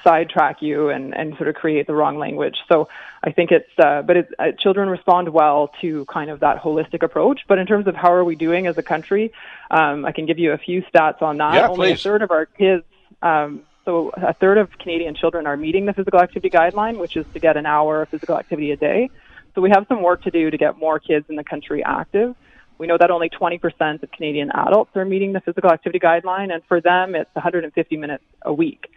sidetrack 0.04 0.62
you 0.62 0.90
and, 0.90 1.16
and 1.16 1.36
sort 1.38 1.50
of 1.50 1.56
create 1.56 1.88
the 1.88 1.94
wrong 1.94 2.18
language. 2.18 2.58
So 2.68 2.88
I 3.24 3.32
think 3.32 3.52
it's, 3.52 3.70
uh, 3.78 4.04
but 4.04 4.18
it, 4.18 4.30
uh, 4.38 4.52
children 4.58 4.88
respond 4.88 5.30
well 5.30 5.72
to 5.82 6.06
kind 6.06 6.30
of 6.30 6.42
that 6.42 6.62
holistic 6.62 7.02
approach. 7.04 7.42
But 7.48 7.58
in 7.58 7.66
terms 7.66 7.88
of 7.88 7.96
how 7.96 8.14
are 8.14 8.24
we 8.24 8.36
doing 8.36 8.68
as 8.68 8.78
a 8.78 8.84
country, 8.84 9.34
um, 9.72 10.06
I 10.06 10.12
can 10.12 10.26
give 10.26 10.38
you 10.38 10.52
a 10.54 10.58
few 10.58 10.84
stats 10.84 11.22
on 11.22 11.38
that. 11.38 11.56
Yeah, 11.56 11.68
Only 11.68 11.90
please. 11.90 12.02
a 12.02 12.04
third 12.04 12.22
of 12.22 12.32
our 12.32 12.46
kids 12.46 12.84
um, 13.22 13.64
so 13.90 14.12
a 14.16 14.36
third 14.36 14.60
of 14.60 14.70
Canadian 14.78 15.16
children 15.16 15.48
are 15.48 15.58
meeting 15.58 15.88
the 15.88 15.94
physical 15.94 16.20
activity 16.20 16.52
guideline, 16.56 17.00
which 17.00 17.18
is 17.18 17.26
to 17.34 17.40
get 17.40 17.58
an 17.58 17.66
hour 17.66 18.04
of 18.04 18.10
physical 18.10 18.38
activity 18.38 18.70
a 18.70 18.78
day. 18.78 19.10
So 19.56 19.62
we 19.62 19.72
have 19.72 19.88
some 19.90 20.04
work 20.04 20.22
to 20.26 20.30
do 20.30 20.52
to 20.52 20.58
get 20.60 20.78
more 20.78 21.00
kids 21.00 21.26
in 21.28 21.36
the 21.36 21.44
country 21.44 21.84
active. 21.84 22.36
We 22.78 22.86
know 22.86 23.00
that 23.00 23.10
only 23.10 23.32
20% 23.32 24.04
of 24.04 24.12
Canadian 24.12 24.52
adults 24.52 24.96
are 24.96 25.06
meeting 25.06 25.34
the 25.34 25.42
physical 25.42 25.72
activity 25.72 25.98
guideline, 25.98 26.54
and 26.54 26.64
for 26.66 26.80
them, 26.80 27.16
it's 27.16 27.34
150 27.34 27.98
minutes 27.98 28.24
a 28.44 28.54
week. 28.54 28.92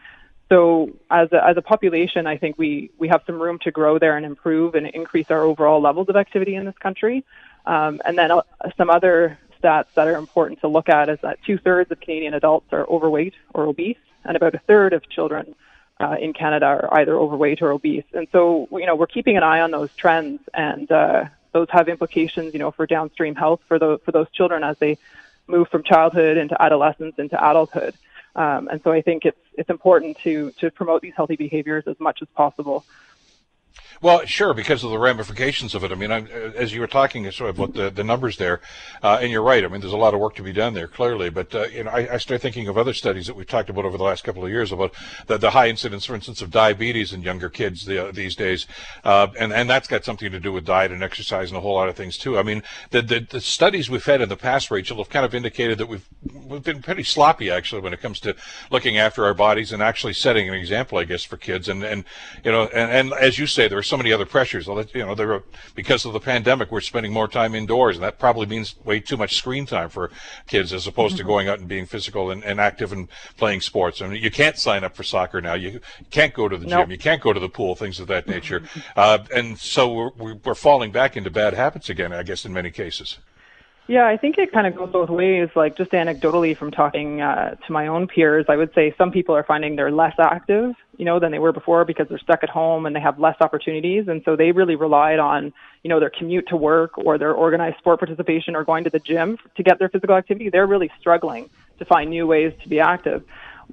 So 0.51 0.91
as 1.11 1.33
a, 1.33 1.43
as 1.43 1.57
a 1.57 1.63
population, 1.63 2.27
I 2.27 2.37
think 2.37 2.59
we, 2.59 2.91
we 2.99 3.09
have 3.09 3.23
some 3.27 3.41
room 3.41 3.59
to 3.63 3.71
grow 3.71 3.99
there 3.99 4.19
and 4.19 4.27
improve 4.27 4.75
and 4.75 4.87
increase 4.87 5.31
our 5.31 5.41
overall 5.41 5.81
levels 5.81 6.11
of 6.11 6.17
activity 6.17 6.55
in 6.55 6.67
this 6.67 6.77
country. 6.77 7.25
Um, 7.65 8.03
and 8.05 8.19
then 8.19 8.31
uh, 8.31 8.43
some 8.77 8.91
other 8.91 9.39
stats 9.59 9.87
that 9.95 10.07
are 10.07 10.17
important 10.17 10.61
to 10.61 10.69
look 10.69 10.91
at 10.91 11.09
is 11.09 11.19
that 11.23 11.39
two 11.47 11.57
thirds 11.57 11.91
of 11.91 11.99
Canadian 11.99 12.35
adults 12.35 12.67
are 12.73 12.87
overweight 12.91 13.33
or 13.55 13.65
obese 13.65 13.97
and 14.25 14.37
about 14.37 14.55
a 14.55 14.59
third 14.59 14.93
of 14.93 15.09
children 15.09 15.55
uh, 16.01 16.17
in 16.21 16.33
Canada 16.33 16.67
are 16.67 17.01
either 17.01 17.17
overweight 17.17 17.63
or 17.63 17.71
obese. 17.71 18.05
And 18.13 18.27
so, 18.33 18.69
you 18.73 18.87
know, 18.87 18.97
we're 18.97 19.07
keeping 19.07 19.37
an 19.37 19.43
eye 19.43 19.61
on 19.61 19.71
those 19.71 19.91
trends, 19.95 20.41
and 20.53 20.91
uh, 20.91 21.27
those 21.53 21.69
have 21.71 21.89
implications, 21.89 22.53
you 22.53 22.59
know, 22.59 22.71
for 22.71 22.87
downstream 22.87 23.35
health 23.35 23.61
for 23.69 23.79
those 23.79 24.01
for 24.05 24.13
those 24.13 24.31
children 24.33 24.65
as 24.65 24.77
they 24.79 24.99
move 25.47 25.69
from 25.69 25.83
childhood 25.83 26.37
into 26.37 26.61
adolescence 26.61 27.15
into 27.19 27.37
adulthood. 27.37 27.95
Um, 28.35 28.69
and 28.69 28.83
so, 28.83 28.93
I 28.93 29.03
think 29.03 29.25
it's 29.25 29.39
it's 29.55 29.71
important 29.71 30.19
to 30.19 30.51
to 30.59 30.71
promote 30.71 31.03
these 31.03 31.15
healthy 31.15 31.37
behaviors 31.37 31.85
as 31.87 31.99
much 32.01 32.23
as 32.23 32.29
possible. 32.35 32.85
Well, 34.01 34.25
sure, 34.27 34.55
because 34.55 34.83
of 34.85 34.91
the 34.91 34.99
ramifications 34.99 35.75
of 35.75 35.85
it. 35.85 35.93
I 35.93 35.95
mean, 35.95 36.11
I'm, 36.11 36.27
as 36.27 36.73
you 36.73 36.81
were 36.81 36.87
talking 36.87 37.31
sort 37.31 37.51
of 37.51 37.59
about 37.59 37.75
the, 37.75 37.91
the 37.91 38.05
numbers 38.05 38.37
there, 38.37 38.61
uh, 39.03 39.19
and 39.21 39.31
you're 39.31 39.43
right. 39.43 39.65
I 39.65 39.69
mean, 39.69 39.81
there's 39.81 39.93
a 39.93 39.97
lot 39.99 40.15
of 40.15 40.21
work 40.21 40.35
to 40.37 40.43
be 40.43 40.53
done 40.53 40.75
there, 40.75 40.89
clearly. 40.89 41.31
But 41.31 41.55
uh, 41.55 41.65
you 41.65 41.85
know, 41.85 41.91
I, 41.91 42.15
I, 42.15 42.17
start 42.19 42.41
thinking 42.41 42.69
of 42.69 42.79
other 42.79 42.95
studies 42.95 43.27
that 43.27 43.35
we've 43.35 43.47
talked 43.47 43.71
about 43.71 43.85
over 43.85 43.97
the 43.97 44.05
last 44.05 44.25
couple 44.25 44.45
of 44.45 44.51
years 44.51 44.73
about 44.73 44.95
the, 45.27 45.39
the 45.39 45.51
high 45.51 45.69
incidence, 45.69 46.07
for 46.07 46.15
instance, 46.15 46.43
of 46.43 46.51
diabetes 46.51 47.13
in 47.13 47.23
younger 47.23 47.49
kids 47.49 47.85
the, 47.85 48.11
these 48.13 48.35
days, 48.35 48.67
uh, 49.05 49.29
and 49.39 49.53
and 49.53 49.69
that's 49.69 49.89
got 49.89 50.05
something 50.05 50.31
to 50.31 50.41
do 50.41 50.53
with 50.53 50.65
diet 50.65 50.93
and 50.93 51.03
exercise 51.03 51.51
and 51.51 51.59
a 51.59 51.61
whole 51.61 51.75
lot 51.75 51.89
of 51.89 51.97
things 51.97 52.17
too. 52.17 52.39
I 52.39 52.43
mean, 52.43 52.63
the, 52.91 53.03
the, 53.03 53.21
the 53.21 53.41
studies 53.41 53.91
we've 53.91 54.05
had 54.05 54.21
in 54.21 54.29
the 54.29 54.37
past, 54.37 54.71
Rachel, 54.71 54.99
have 54.99 55.11
kind 55.11 55.25
of 55.25 55.35
indicated 55.35 55.79
that 55.79 55.87
we've 55.87 56.09
we've 56.47 56.63
been 56.63 56.83
pretty 56.83 57.03
sloppy 57.03 57.51
actually 57.51 57.81
when 57.81 57.93
it 57.93 58.01
comes 58.01 58.21
to 58.21 58.35
looking 58.71 58.99
after 58.99 59.25
our 59.25 59.35
bodies 59.35 59.73
and 59.73 59.83
actually 59.83 60.13
setting 60.13 60.49
an 60.49 60.55
example, 60.55 60.99
I 60.99 61.05
guess, 61.05 61.23
for 61.23 61.37
kids. 61.37 61.69
And 61.69 61.83
and 61.83 62.05
you 62.45 62.53
know, 62.53 62.65
and, 62.67 62.91
and 62.91 63.13
as 63.21 63.39
you 63.39 63.47
say, 63.47 63.69
there 63.69 63.82
are 63.83 63.85
so 63.85 63.97
many 63.97 64.13
other 64.13 64.25
pressures 64.25 64.69
you 64.69 65.05
know, 65.05 65.15
there 65.15 65.43
because 65.75 66.05
of 66.05 66.13
the 66.13 66.21
pandemic, 66.21 66.71
we're 66.71 66.81
spending 66.81 67.13
more 67.13 67.27
time 67.27 67.55
indoors, 67.55 67.97
and 67.97 68.05
that 68.05 68.19
probably 68.19 68.47
means 68.47 68.77
way 68.85 69.01
too 69.01 69.17
much 69.17 69.37
screen 69.37 69.67
time 69.67 69.89
for 69.89 70.11
kids 70.47 70.73
as 70.73 70.87
opposed 70.87 71.15
mm-hmm. 71.15 71.23
to 71.23 71.27
going 71.27 71.49
out 71.49 71.59
and 71.59 71.67
being 71.67 71.85
physical 71.85 72.31
and, 72.31 72.45
and, 72.45 72.61
active 72.61 72.93
and 72.93 73.09
playing 73.37 73.61
sports. 73.61 74.01
I 74.01 74.07
mean, 74.07 74.23
you 74.23 74.31
can't 74.31 74.57
sign 74.57 74.85
up 74.85 74.95
for 74.95 75.03
soccer 75.03 75.41
now. 75.41 75.55
You 75.55 75.81
can't 76.11 76.33
go 76.33 76.49
to 76.49 76.57
the 76.57 76.67
nope. 76.67 76.85
gym. 76.85 76.91
You 76.93 76.99
can't 76.99 77.21
go 77.21 77.33
to 77.33 77.41
the 77.41 77.49
pool. 77.49 77.75
Things 77.75 77.99
of 77.99 78.07
that 78.07 78.29
nature. 78.37 78.63
Uh, 78.95 79.19
and 79.35 79.59
so 79.59 80.13
we're, 80.17 80.37
we're 80.45 80.55
falling 80.55 80.93
back 80.93 81.17
into 81.17 81.31
bad 81.31 81.55
habits 81.55 81.91
again. 81.91 82.13
I 82.13 82.23
guess 82.23 82.45
in 82.45 82.53
many 82.53 82.71
cases. 82.71 83.19
Yeah, 83.89 84.07
I 84.07 84.17
think 84.17 84.39
it 84.39 84.53
kind 84.53 84.67
of 84.67 84.77
goes 84.77 84.91
both 84.91 85.11
ways. 85.11 85.49
Like 85.57 85.77
just 85.77 85.91
anecdotally 85.91 86.57
from 86.57 86.71
talking 86.71 87.21
uh, 87.21 87.57
to 87.67 87.73
my 87.73 87.89
own 87.89 88.07
peers, 88.07 88.47
I 88.49 88.57
would 88.57 88.73
say 88.75 88.95
some 88.97 89.11
people 89.11 89.35
are 89.35 89.43
finding 89.43 89.75
they're 89.75 89.91
less 89.91 90.15
active, 90.21 90.75
you 90.97 91.05
know, 91.05 91.19
than 91.19 91.33
they 91.33 91.41
were 91.41 91.53
before 91.53 91.85
because 91.85 92.07
they're 92.09 92.19
stuck 92.19 92.45
at 92.45 92.49
home 92.49 92.87
and 92.87 92.95
they 92.95 93.01
have 93.01 93.19
less 93.19 93.37
opportunities, 93.41 94.07
and 94.07 94.23
so 94.25 94.37
they 94.37 94.53
really 94.53 94.77
relied 94.77 95.19
on, 95.19 95.53
you 95.83 95.89
know, 95.89 95.99
their 95.99 96.11
commute 96.11 96.47
to 96.49 96.57
work 96.57 96.97
or 96.97 97.19
their 97.19 97.33
organized 97.33 97.79
sport 97.79 97.99
participation 97.99 98.55
or 98.55 98.63
going 98.63 98.85
to 98.85 98.91
the 98.91 99.01
gym 99.01 99.37
to 99.57 99.63
get 99.65 99.81
their 99.81 99.89
physical 99.89 100.15
activity. 100.15 100.49
They're 100.49 100.67
really 100.67 100.91
struggling 101.01 101.51
to 101.79 101.85
find 101.85 102.11
new 102.11 102.27
ways 102.27 102.53
to 102.63 102.69
be 102.69 102.79
active. 102.79 103.25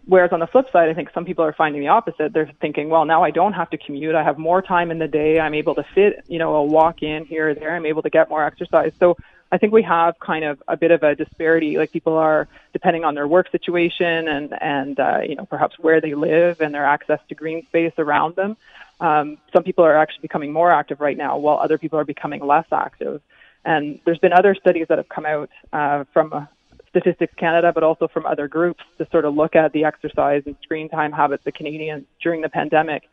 Whereas 0.06 0.32
on 0.32 0.40
the 0.40 0.48
flip 0.48 0.72
side, 0.72 0.90
I 0.90 0.94
think 0.94 1.12
some 1.14 1.26
people 1.26 1.46
are 1.46 1.54
finding 1.54 1.82
the 1.82 1.90
opposite. 1.90 2.34
They're 2.34 2.52
thinking, 2.62 2.90
well, 2.90 3.06
now 3.06 3.24
I 3.24 3.32
don't 3.32 3.54
have 3.54 3.70
to 3.72 3.78
commute. 3.78 4.16
I 4.16 4.24
have 4.24 4.38
more 4.38 4.62
time 4.62 4.92
in 4.92 4.98
the 4.98 5.08
day. 5.08 5.40
I'm 5.40 5.54
able 5.54 5.76
to 5.76 5.84
fit, 5.94 6.24
you 6.28 6.40
know, 6.40 6.56
a 6.56 6.64
walk 6.64 7.04
in 7.04 7.26
here 7.26 7.50
or 7.50 7.54
there. 7.54 7.76
I'm 7.76 7.86
able 7.86 8.02
to 8.02 8.10
get 8.10 8.30
more 8.30 8.44
exercise. 8.44 8.94
So 8.98 9.18
I 9.52 9.58
think 9.58 9.74
we 9.74 9.82
have 9.84 10.20
kind 10.20 10.46
of 10.46 10.62
a 10.68 10.78
bit 10.78 10.92
of 10.92 11.02
a 11.02 11.16
disparity. 11.16 11.78
Like 11.78 11.92
people 11.92 12.18
are 12.18 12.48
depending 12.72 13.04
on 13.04 13.16
their 13.16 13.28
work 13.28 13.52
situation 13.52 14.28
and 14.28 14.54
and 14.62 15.00
uh, 15.00 15.20
you 15.28 15.36
know 15.36 15.46
perhaps 15.46 15.78
where 15.80 16.02
they 16.02 16.14
live 16.14 16.62
and 16.62 16.74
their 16.74 16.86
access 16.86 17.20
to 17.30 17.36
green 17.36 17.66
space 17.66 17.94
around 17.98 18.36
them. 18.36 18.58
Um, 19.00 19.38
some 19.54 19.64
people 19.64 19.86
are 19.86 19.98
actually 19.98 20.24
becoming 20.24 20.52
more 20.52 20.72
active 20.72 21.00
right 21.00 21.18
now, 21.18 21.38
while 21.38 21.58
other 21.58 21.78
people 21.78 21.98
are 22.00 22.06
becoming 22.06 22.46
less 22.46 22.68
active. 22.72 23.22
And 23.66 24.00
there's 24.06 24.20
been 24.20 24.34
other 24.34 24.56
studies 24.56 24.88
that 24.90 24.98
have 24.98 25.10
come 25.10 25.26
out 25.26 25.50
uh, 25.74 26.04
from 26.14 26.34
uh, 26.34 26.46
Statistics 26.90 27.34
Canada, 27.36 27.72
but 27.74 27.84
also 27.84 28.08
from 28.08 28.26
other 28.26 28.48
groups 28.48 28.84
to 28.98 29.08
sort 29.12 29.26
of 29.26 29.36
look 29.36 29.56
at 29.56 29.74
the 29.74 29.86
exercise 29.86 30.44
and 30.46 30.56
screen 30.64 30.90
time 30.90 31.12
habits 31.12 31.46
of 31.46 31.54
Canadians 31.54 32.06
during 32.22 32.42
the 32.42 32.50
pandemic. 32.50 33.04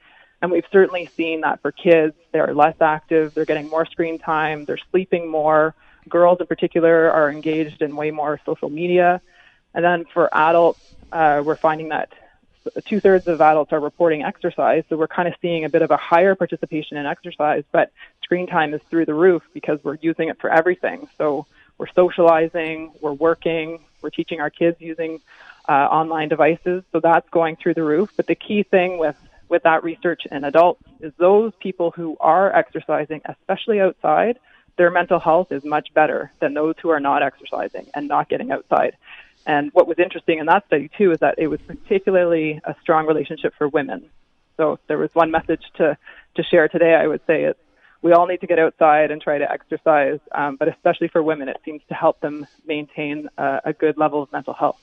And 0.43 0.51
we've 0.51 0.65
certainly 0.71 1.07
seen 1.17 1.43
that 1.43 1.63
for 1.63 1.73
kids, 1.73 2.15
they're 2.33 2.55
less 2.55 2.77
active, 2.81 3.35
they're 3.35 3.45
getting 3.47 3.69
more 3.69 3.87
screen 3.87 4.19
time, 4.19 4.65
they're 4.65 4.79
sleeping 4.91 5.29
more, 5.31 5.75
girls 6.09 6.41
in 6.41 6.47
particular 6.47 7.11
are 7.11 7.31
engaged 7.31 7.83
in 7.83 7.97
way 7.97 8.11
more 8.11 8.41
social 8.47 8.71
media. 8.71 9.21
And 9.75 9.85
then 9.85 10.05
for 10.13 10.29
adults, 10.33 10.81
uh, 11.13 11.43
we're 11.45 11.57
finding 11.57 11.91
that 11.91 12.13
two 12.87 13.01
thirds 13.01 13.27
of 13.29 13.41
adults 13.41 13.73
are 13.73 13.81
reporting 13.81 14.23
exercise. 14.23 14.85
So 14.89 14.97
we're 14.97 15.09
kind 15.09 15.29
of 15.29 15.35
seeing 15.41 15.65
a 15.65 15.69
bit 15.69 15.83
of 15.83 15.91
a 15.91 15.97
higher 15.97 16.35
participation 16.35 16.97
in 16.97 17.07
exercise, 17.07 17.65
but 17.73 17.93
screen 18.23 18.47
time 18.47 18.75
is 18.75 18.81
through 18.91 19.07
the 19.07 19.15
roof 19.15 19.43
because 19.53 19.83
we're 19.85 19.99
using 20.01 20.29
it 20.29 20.41
for 20.41 20.51
everything. 20.51 21.09
So 21.19 21.47
we're 21.79 21.93
socializing, 21.95 22.93
we're 23.01 23.13
working, 23.13 23.81
we're 24.03 24.11
teaching 24.11 24.41
our 24.41 24.51
kids 24.51 24.81
using 24.81 25.21
uh, 25.69 25.73
online 25.73 26.29
devices. 26.29 26.83
So 26.93 27.01
that's 27.01 27.29
going 27.31 27.57
through 27.57 27.75
the 27.75 27.83
roof. 27.83 28.11
But 28.17 28.27
the 28.27 28.35
key 28.35 28.63
thing 28.63 28.99
with 28.99 29.17
with 29.49 29.63
that 29.63 29.85
research 29.85 30.27
in 30.27 30.43
adults 30.43 30.83
is 30.99 31.13
those 31.19 31.53
people 31.61 31.93
who 31.93 32.17
are 32.19 32.53
exercising, 32.53 33.21
especially 33.27 33.81
outside, 33.81 34.41
their 34.77 34.91
mental 34.91 35.19
health 35.19 35.53
is 35.53 35.65
much 35.65 35.93
better 35.95 36.31
than 36.41 36.55
those 36.55 36.75
who 36.81 36.91
are 36.91 37.01
not 37.01 37.23
exercising 37.23 37.87
and 37.95 38.09
not 38.09 38.29
getting 38.29 38.51
outside. 38.51 38.97
And 39.47 39.71
what 39.73 39.87
was 39.87 39.99
interesting 39.99 40.39
in 40.39 40.47
that 40.47 40.67
study 40.67 40.91
too 40.97 41.13
is 41.13 41.21
that 41.21 41.37
it 41.39 41.47
was 41.47 41.61
particularly 41.67 42.61
a 42.65 42.75
strong 42.83 43.07
relationship 43.07 43.55
for 43.57 43.69
women. 43.69 44.11
So 44.57 44.79
there 44.89 44.99
was 44.99 45.11
one 45.13 45.31
message 45.31 45.63
to 45.77 45.97
to 46.35 46.43
share 46.43 46.69
today. 46.69 46.95
I 46.95 47.07
would 47.07 47.21
say 47.27 47.45
it's 47.45 47.61
we 48.03 48.13
all 48.13 48.27
need 48.27 48.41
to 48.41 48.47
get 48.47 48.59
outside 48.59 49.11
and 49.11 49.21
try 49.21 49.39
to 49.39 49.51
exercise, 49.51 50.21
um, 50.33 50.57
but 50.57 50.69
especially 50.69 51.09
for 51.09 51.23
women, 51.23 51.49
it 51.49 51.57
seems 51.65 51.83
to 51.89 51.95
help 51.95 52.21
them 52.21 52.47
maintain 52.67 53.29
a, 53.39 53.61
a 53.65 53.73
good 53.73 53.97
level 53.97 54.23
of 54.23 54.31
mental 54.33 54.53
health. 54.53 54.81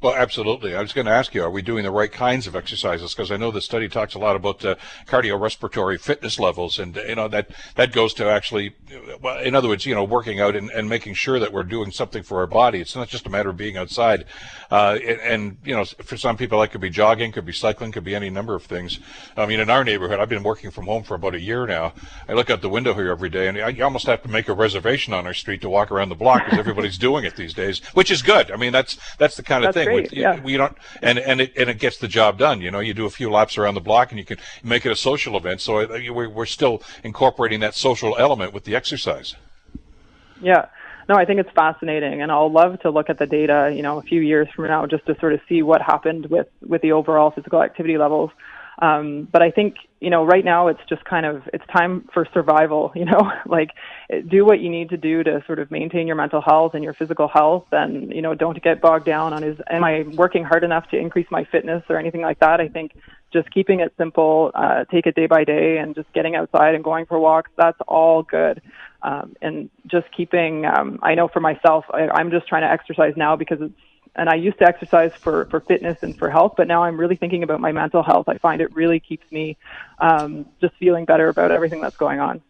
Well, 0.00 0.14
absolutely. 0.14 0.76
I 0.76 0.80
was 0.80 0.92
going 0.92 1.06
to 1.06 1.12
ask 1.12 1.34
you, 1.34 1.42
are 1.42 1.50
we 1.50 1.60
doing 1.60 1.82
the 1.82 1.90
right 1.90 2.12
kinds 2.12 2.46
of 2.46 2.54
exercises? 2.54 3.12
Because 3.12 3.32
I 3.32 3.36
know 3.36 3.50
the 3.50 3.60
study 3.60 3.88
talks 3.88 4.14
a 4.14 4.20
lot 4.20 4.36
about 4.36 4.64
uh, 4.64 4.76
cardiorespiratory 5.06 6.00
fitness 6.00 6.38
levels, 6.38 6.78
and 6.78 6.94
you 6.94 7.16
know 7.16 7.26
that 7.26 7.50
that 7.74 7.90
goes 7.90 8.14
to 8.14 8.30
actually, 8.30 8.76
well, 9.20 9.40
in 9.40 9.56
other 9.56 9.66
words, 9.66 9.86
you 9.86 9.96
know, 9.96 10.04
working 10.04 10.40
out 10.40 10.54
and, 10.54 10.70
and 10.70 10.88
making 10.88 11.14
sure 11.14 11.40
that 11.40 11.52
we're 11.52 11.64
doing 11.64 11.90
something 11.90 12.22
for 12.22 12.38
our 12.38 12.46
body. 12.46 12.80
It's 12.80 12.94
not 12.94 13.08
just 13.08 13.26
a 13.26 13.30
matter 13.30 13.50
of 13.50 13.56
being 13.56 13.76
outside. 13.76 14.24
Uh, 14.70 14.98
and, 15.04 15.20
and, 15.20 15.56
you 15.64 15.74
know, 15.74 15.84
for 15.84 16.16
some 16.16 16.36
people, 16.36 16.60
that 16.60 16.70
could 16.70 16.80
be 16.80 16.90
jogging, 16.90 17.32
could 17.32 17.46
be 17.46 17.52
cycling, 17.52 17.90
could 17.90 18.04
be 18.04 18.14
any 18.14 18.30
number 18.30 18.54
of 18.54 18.62
things. 18.62 19.00
I 19.36 19.46
mean, 19.46 19.58
in 19.58 19.68
our 19.68 19.82
neighborhood, 19.82 20.20
I've 20.20 20.28
been 20.28 20.44
working 20.44 20.70
from 20.70 20.84
home 20.84 21.02
for 21.02 21.14
about 21.16 21.34
a 21.34 21.40
year 21.40 21.66
now. 21.66 21.92
I 22.28 22.34
look 22.34 22.50
out 22.50 22.60
the 22.60 22.68
window 22.68 22.94
here 22.94 23.10
every 23.10 23.30
day, 23.30 23.48
and 23.48 23.58
I 23.58 23.76
almost 23.80 24.06
have 24.06 24.22
to 24.22 24.28
make 24.28 24.48
a 24.48 24.54
reservation 24.54 25.12
on 25.12 25.26
our 25.26 25.34
street 25.34 25.60
to 25.62 25.68
walk 25.68 25.90
around 25.90 26.10
the 26.10 26.14
block 26.14 26.44
because 26.44 26.60
everybody's 26.60 26.98
doing 26.98 27.24
it 27.24 27.34
these 27.34 27.52
days, 27.52 27.80
which 27.94 28.12
is 28.12 28.22
good. 28.22 28.52
I 28.52 28.56
mean, 28.56 28.70
that's 28.70 28.96
that's 29.16 29.36
the 29.36 29.42
kind 29.42 29.64
of 29.64 29.74
that's 29.74 29.86
thing 29.86 29.87
great, 29.94 30.12
yeah. 30.12 30.40
we 30.42 30.56
don't 30.56 30.76
and 31.02 31.18
and 31.18 31.40
it 31.40 31.52
and 31.56 31.68
it 31.68 31.78
gets 31.78 31.98
the 31.98 32.08
job 32.08 32.38
done. 32.38 32.60
You 32.60 32.70
know, 32.70 32.80
you 32.80 32.94
do 32.94 33.06
a 33.06 33.10
few 33.10 33.30
laps 33.30 33.58
around 33.58 33.74
the 33.74 33.80
block 33.80 34.10
and 34.10 34.18
you 34.18 34.24
can 34.24 34.38
make 34.62 34.86
it 34.86 34.92
a 34.92 34.96
social 34.96 35.36
event. 35.36 35.60
So 35.60 35.80
uh, 35.80 35.98
we're 36.12 36.46
still 36.46 36.82
incorporating 37.04 37.60
that 37.60 37.74
social 37.74 38.16
element 38.18 38.52
with 38.52 38.64
the 38.64 38.74
exercise. 38.76 39.34
Yeah. 40.40 40.66
No, 41.08 41.14
I 41.14 41.24
think 41.24 41.40
it's 41.40 41.50
fascinating, 41.52 42.20
and 42.20 42.30
I'll 42.30 42.52
love 42.52 42.80
to 42.80 42.90
look 42.90 43.08
at 43.08 43.18
the 43.18 43.26
data, 43.26 43.72
you 43.74 43.80
know, 43.80 43.98
a 43.98 44.02
few 44.02 44.20
years 44.20 44.46
from 44.54 44.66
now, 44.66 44.84
just 44.84 45.06
to 45.06 45.18
sort 45.18 45.32
of 45.32 45.40
see 45.48 45.62
what 45.62 45.80
happened 45.80 46.26
with 46.26 46.48
with 46.60 46.82
the 46.82 46.92
overall 46.92 47.30
physical 47.30 47.62
activity 47.62 47.96
levels. 47.96 48.30
Um, 48.80 49.26
but 49.32 49.42
I 49.42 49.50
think, 49.50 49.74
you 50.00 50.08
know, 50.08 50.24
right 50.24 50.44
now 50.44 50.68
it's 50.68 50.80
just 50.88 51.04
kind 51.04 51.26
of, 51.26 51.42
it's 51.52 51.64
time 51.66 52.08
for 52.14 52.26
survival, 52.32 52.92
you 52.96 53.04
know, 53.04 53.30
like 53.46 53.70
do 54.28 54.44
what 54.44 54.60
you 54.60 54.70
need 54.70 54.90
to 54.90 54.96
do 54.96 55.24
to 55.24 55.42
sort 55.46 55.58
of 55.58 55.70
maintain 55.70 56.06
your 56.06 56.16
mental 56.16 56.40
health 56.40 56.74
and 56.74 56.84
your 56.84 56.94
physical 56.94 57.28
health 57.28 57.66
and, 57.72 58.12
you 58.12 58.22
know, 58.22 58.34
don't 58.34 58.62
get 58.62 58.80
bogged 58.80 59.06
down 59.06 59.32
on 59.32 59.42
is, 59.42 59.58
am 59.68 59.82
I 59.82 60.02
working 60.14 60.44
hard 60.44 60.62
enough 60.62 60.88
to 60.90 60.96
increase 60.96 61.26
my 61.30 61.44
fitness 61.44 61.82
or 61.88 61.98
anything 61.98 62.20
like 62.20 62.38
that? 62.40 62.60
I 62.60 62.68
think 62.68 62.92
just 63.32 63.50
keeping 63.50 63.80
it 63.80 63.92
simple, 63.98 64.52
uh, 64.54 64.84
take 64.84 65.06
it 65.06 65.14
day 65.14 65.26
by 65.26 65.44
day 65.44 65.78
and 65.78 65.94
just 65.94 66.10
getting 66.12 66.36
outside 66.36 66.74
and 66.74 66.84
going 66.84 67.06
for 67.06 67.18
walks, 67.18 67.50
that's 67.56 67.78
all 67.86 68.22
good. 68.22 68.62
Um, 69.02 69.36
and 69.42 69.70
just 69.86 70.06
keeping, 70.16 70.64
um, 70.64 70.98
I 71.02 71.14
know 71.14 71.28
for 71.28 71.40
myself, 71.40 71.84
I, 71.92 72.08
I'm 72.08 72.30
just 72.30 72.48
trying 72.48 72.62
to 72.62 72.70
exercise 72.70 73.14
now 73.16 73.36
because 73.36 73.58
it's 73.60 73.74
and 74.16 74.28
I 74.28 74.34
used 74.34 74.58
to 74.58 74.64
exercise 74.64 75.12
for, 75.22 75.46
for 75.46 75.60
fitness 75.60 75.98
and 76.02 76.16
for 76.18 76.30
health, 76.30 76.54
but 76.56 76.66
now 76.66 76.82
I'm 76.82 76.98
really 76.98 77.16
thinking 77.16 77.42
about 77.42 77.60
my 77.60 77.72
mental 77.72 78.02
health. 78.02 78.28
I 78.28 78.38
find 78.38 78.60
it 78.60 78.74
really 78.74 79.00
keeps 79.00 79.30
me 79.30 79.56
um, 79.98 80.46
just 80.60 80.74
feeling 80.76 81.04
better 81.04 81.28
about 81.28 81.50
everything 81.50 81.80
that's 81.80 81.96
going 81.96 82.20
on. 82.20 82.42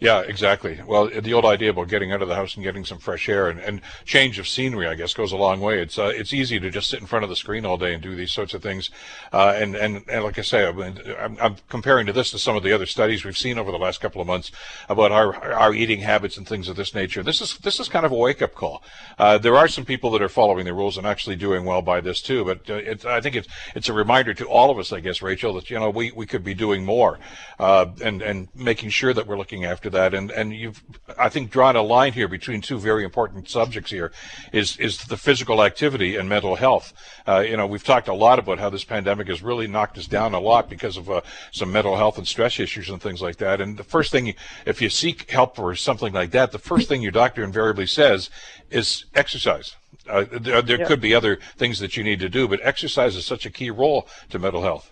Yeah, 0.00 0.20
exactly. 0.20 0.80
Well, 0.86 1.08
the 1.08 1.32
old 1.32 1.44
idea 1.44 1.70
about 1.70 1.88
getting 1.88 2.12
out 2.12 2.22
of 2.22 2.28
the 2.28 2.34
house 2.34 2.54
and 2.54 2.64
getting 2.64 2.84
some 2.84 2.98
fresh 2.98 3.28
air 3.28 3.48
and, 3.48 3.58
and 3.58 3.80
change 4.04 4.38
of 4.38 4.46
scenery, 4.46 4.86
I 4.86 4.94
guess, 4.94 5.14
goes 5.14 5.32
a 5.32 5.36
long 5.36 5.60
way. 5.60 5.80
It's 5.80 5.98
uh, 5.98 6.12
it's 6.14 6.32
easy 6.34 6.60
to 6.60 6.70
just 6.70 6.90
sit 6.90 7.00
in 7.00 7.06
front 7.06 7.24
of 7.24 7.30
the 7.30 7.36
screen 7.36 7.64
all 7.64 7.78
day 7.78 7.94
and 7.94 8.02
do 8.02 8.14
these 8.14 8.30
sorts 8.30 8.52
of 8.52 8.62
things. 8.62 8.90
Uh, 9.32 9.54
and, 9.56 9.74
and 9.74 10.04
and 10.08 10.24
like 10.24 10.38
I 10.38 10.42
say, 10.42 10.66
I'm, 10.66 11.38
I'm 11.40 11.56
comparing 11.68 12.06
to 12.06 12.12
this 12.12 12.30
to 12.32 12.38
some 12.38 12.56
of 12.56 12.62
the 12.62 12.72
other 12.72 12.86
studies 12.86 13.24
we've 13.24 13.38
seen 13.38 13.58
over 13.58 13.70
the 13.72 13.78
last 13.78 14.00
couple 14.00 14.20
of 14.20 14.26
months 14.26 14.52
about 14.88 15.12
our 15.12 15.34
our 15.54 15.72
eating 15.72 16.00
habits 16.00 16.36
and 16.36 16.46
things 16.46 16.68
of 16.68 16.76
this 16.76 16.94
nature. 16.94 17.22
This 17.22 17.40
is 17.40 17.56
this 17.58 17.80
is 17.80 17.88
kind 17.88 18.04
of 18.04 18.12
a 18.12 18.16
wake 18.16 18.42
up 18.42 18.54
call. 18.54 18.82
Uh, 19.18 19.38
there 19.38 19.56
are 19.56 19.68
some 19.68 19.84
people 19.84 20.10
that 20.10 20.22
are 20.22 20.28
following 20.28 20.66
the 20.66 20.74
rules 20.74 20.98
and 20.98 21.06
actually 21.06 21.36
doing 21.36 21.64
well 21.64 21.80
by 21.82 22.00
this 22.00 22.20
too. 22.20 22.44
But 22.44 22.68
uh, 22.68 22.74
it, 22.74 23.06
I 23.06 23.20
think 23.20 23.34
it's 23.34 23.48
it's 23.74 23.88
a 23.88 23.94
reminder 23.94 24.34
to 24.34 24.44
all 24.46 24.70
of 24.70 24.78
us, 24.78 24.92
I 24.92 25.00
guess, 25.00 25.22
Rachel, 25.22 25.54
that 25.54 25.70
you 25.70 25.78
know 25.78 25.88
we, 25.88 26.12
we 26.12 26.26
could 26.26 26.44
be 26.44 26.54
doing 26.54 26.84
more 26.84 27.18
uh, 27.58 27.86
and 28.02 28.20
and 28.20 28.48
making 28.54 28.90
sure 28.90 29.14
that 29.14 29.26
we're 29.26 29.38
looking 29.38 29.64
after 29.64 29.85
that. 29.90 30.14
And 30.14 30.30
and 30.30 30.54
you've 30.54 30.82
I 31.18 31.28
think 31.28 31.50
drawn 31.50 31.76
a 31.76 31.82
line 31.82 32.12
here 32.12 32.28
between 32.28 32.60
two 32.60 32.78
very 32.78 33.04
important 33.04 33.48
subjects 33.48 33.90
here 33.90 34.12
is 34.52 34.76
is 34.78 35.04
the 35.04 35.16
physical 35.16 35.62
activity 35.62 36.16
and 36.16 36.28
mental 36.28 36.56
health. 36.56 36.92
Uh, 37.26 37.40
you 37.40 37.56
know, 37.56 37.66
we've 37.66 37.84
talked 37.84 38.08
a 38.08 38.14
lot 38.14 38.38
about 38.38 38.58
how 38.58 38.70
this 38.70 38.84
pandemic 38.84 39.28
has 39.28 39.42
really 39.42 39.66
knocked 39.66 39.98
us 39.98 40.06
down 40.06 40.34
a 40.34 40.40
lot 40.40 40.68
because 40.68 40.96
of 40.96 41.10
uh, 41.10 41.20
some 41.52 41.72
mental 41.72 41.96
health 41.96 42.18
and 42.18 42.26
stress 42.26 42.60
issues 42.60 42.88
and 42.88 43.00
things 43.00 43.20
like 43.20 43.36
that. 43.36 43.60
And 43.60 43.76
the 43.76 43.84
first 43.84 44.12
thing, 44.12 44.34
if 44.64 44.80
you 44.80 44.88
seek 44.88 45.30
help 45.30 45.56
for 45.56 45.74
something 45.74 46.12
like 46.12 46.30
that, 46.32 46.52
the 46.52 46.58
first 46.58 46.88
thing 46.88 47.02
your 47.02 47.12
doctor 47.12 47.42
invariably 47.42 47.86
says 47.86 48.30
is 48.70 49.06
exercise. 49.14 49.76
Uh, 50.08 50.24
there, 50.30 50.62
there 50.62 50.78
yeah. 50.78 50.86
could 50.86 51.00
be 51.00 51.14
other 51.14 51.38
things 51.56 51.78
that 51.80 51.96
you 51.96 52.04
need 52.04 52.20
to 52.20 52.28
do, 52.28 52.46
but 52.46 52.60
exercise 52.62 53.16
is 53.16 53.24
such 53.24 53.44
a 53.44 53.50
key 53.50 53.70
role 53.70 54.06
to 54.30 54.38
mental 54.38 54.62
health. 54.62 54.90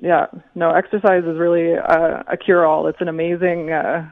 Yeah, 0.00 0.26
no, 0.54 0.70
exercise 0.70 1.24
is 1.24 1.38
really 1.38 1.72
a, 1.72 2.24
a 2.26 2.36
cure-all. 2.36 2.86
It's 2.86 3.00
an 3.00 3.08
amazing, 3.08 3.70
uh, 3.70 4.10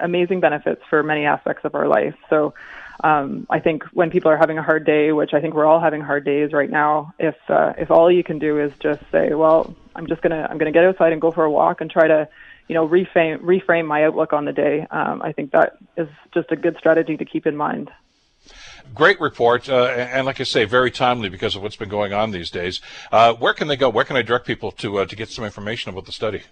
amazing 0.00 0.40
benefits 0.40 0.82
for 0.88 1.02
many 1.02 1.24
aspects 1.24 1.64
of 1.64 1.74
our 1.74 1.88
life. 1.88 2.14
So, 2.30 2.54
um, 3.02 3.46
I 3.50 3.60
think 3.60 3.84
when 3.92 4.10
people 4.10 4.30
are 4.30 4.36
having 4.36 4.58
a 4.58 4.62
hard 4.62 4.86
day, 4.86 5.12
which 5.12 5.34
I 5.34 5.40
think 5.40 5.54
we're 5.54 5.66
all 5.66 5.80
having 5.80 6.00
hard 6.00 6.24
days 6.24 6.52
right 6.52 6.70
now, 6.70 7.12
if 7.18 7.34
uh, 7.48 7.72
if 7.76 7.90
all 7.90 8.10
you 8.10 8.22
can 8.22 8.38
do 8.38 8.60
is 8.60 8.72
just 8.80 9.02
say, 9.10 9.34
well, 9.34 9.74
I'm 9.96 10.06
just 10.06 10.22
gonna 10.22 10.46
I'm 10.48 10.58
gonna 10.58 10.72
get 10.72 10.84
outside 10.84 11.12
and 11.12 11.20
go 11.20 11.30
for 11.30 11.44
a 11.44 11.50
walk 11.50 11.80
and 11.80 11.90
try 11.90 12.06
to, 12.06 12.28
you 12.68 12.74
know, 12.74 12.88
reframe 12.88 13.40
reframe 13.40 13.86
my 13.86 14.04
outlook 14.04 14.32
on 14.32 14.44
the 14.44 14.52
day. 14.52 14.86
Um, 14.90 15.22
I 15.22 15.32
think 15.32 15.52
that 15.52 15.76
is 15.96 16.08
just 16.32 16.52
a 16.52 16.56
good 16.56 16.76
strategy 16.78 17.16
to 17.16 17.24
keep 17.24 17.46
in 17.46 17.56
mind. 17.56 17.90
Great 18.94 19.20
report, 19.20 19.68
uh, 19.68 19.86
and 19.86 20.26
like 20.26 20.40
I 20.40 20.44
say, 20.44 20.64
very 20.66 20.90
timely 20.90 21.30
because 21.30 21.56
of 21.56 21.62
what's 21.62 21.76
been 21.76 21.88
going 21.88 22.12
on 22.12 22.30
these 22.30 22.50
days. 22.50 22.80
Uh, 23.10 23.32
where 23.32 23.54
can 23.54 23.66
they 23.66 23.76
go? 23.76 23.88
Where 23.88 24.04
can 24.04 24.16
I 24.16 24.22
direct 24.22 24.46
people 24.46 24.70
to 24.72 24.98
uh, 24.98 25.06
to 25.06 25.16
get 25.16 25.30
some 25.30 25.44
information 25.44 25.90
about 25.90 26.04
the 26.04 26.12
study? 26.12 26.42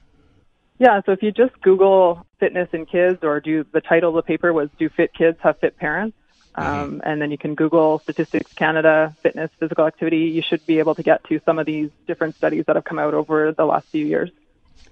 Yeah, 0.78 1.00
so 1.06 1.12
if 1.12 1.22
you 1.22 1.30
just 1.30 1.60
Google 1.60 2.26
fitness 2.40 2.68
in 2.72 2.86
kids, 2.86 3.22
or 3.22 3.40
do 3.40 3.64
the 3.72 3.80
title 3.80 4.10
of 4.10 4.16
the 4.16 4.22
paper 4.22 4.52
was 4.52 4.68
"Do 4.78 4.88
Fit 4.88 5.14
Kids 5.14 5.38
Have 5.42 5.58
Fit 5.58 5.76
Parents?" 5.76 6.16
Mm-hmm. 6.56 6.80
Um, 6.80 7.02
and 7.04 7.22
then 7.22 7.30
you 7.30 7.38
can 7.38 7.54
Google 7.54 7.98
Statistics 8.00 8.52
Canada 8.52 9.14
fitness 9.22 9.50
physical 9.58 9.86
activity. 9.86 10.18
You 10.18 10.42
should 10.42 10.64
be 10.66 10.80
able 10.80 10.94
to 10.94 11.02
get 11.02 11.24
to 11.24 11.40
some 11.46 11.58
of 11.58 11.66
these 11.66 11.90
different 12.06 12.34
studies 12.34 12.64
that 12.66 12.76
have 12.76 12.84
come 12.84 12.98
out 12.98 13.14
over 13.14 13.52
the 13.52 13.64
last 13.64 13.86
few 13.88 14.04
years. 14.04 14.30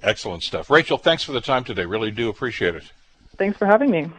Excellent 0.02 0.42
stuff. 0.42 0.70
Rachel, 0.70 0.96
thanks 0.96 1.22
for 1.22 1.32
the 1.32 1.42
time 1.42 1.64
today. 1.64 1.84
Really 1.84 2.10
do 2.10 2.30
appreciate 2.30 2.74
it. 2.76 2.84
Thanks 3.36 3.58
for 3.58 3.66
having 3.66 3.90
me. 3.90 4.10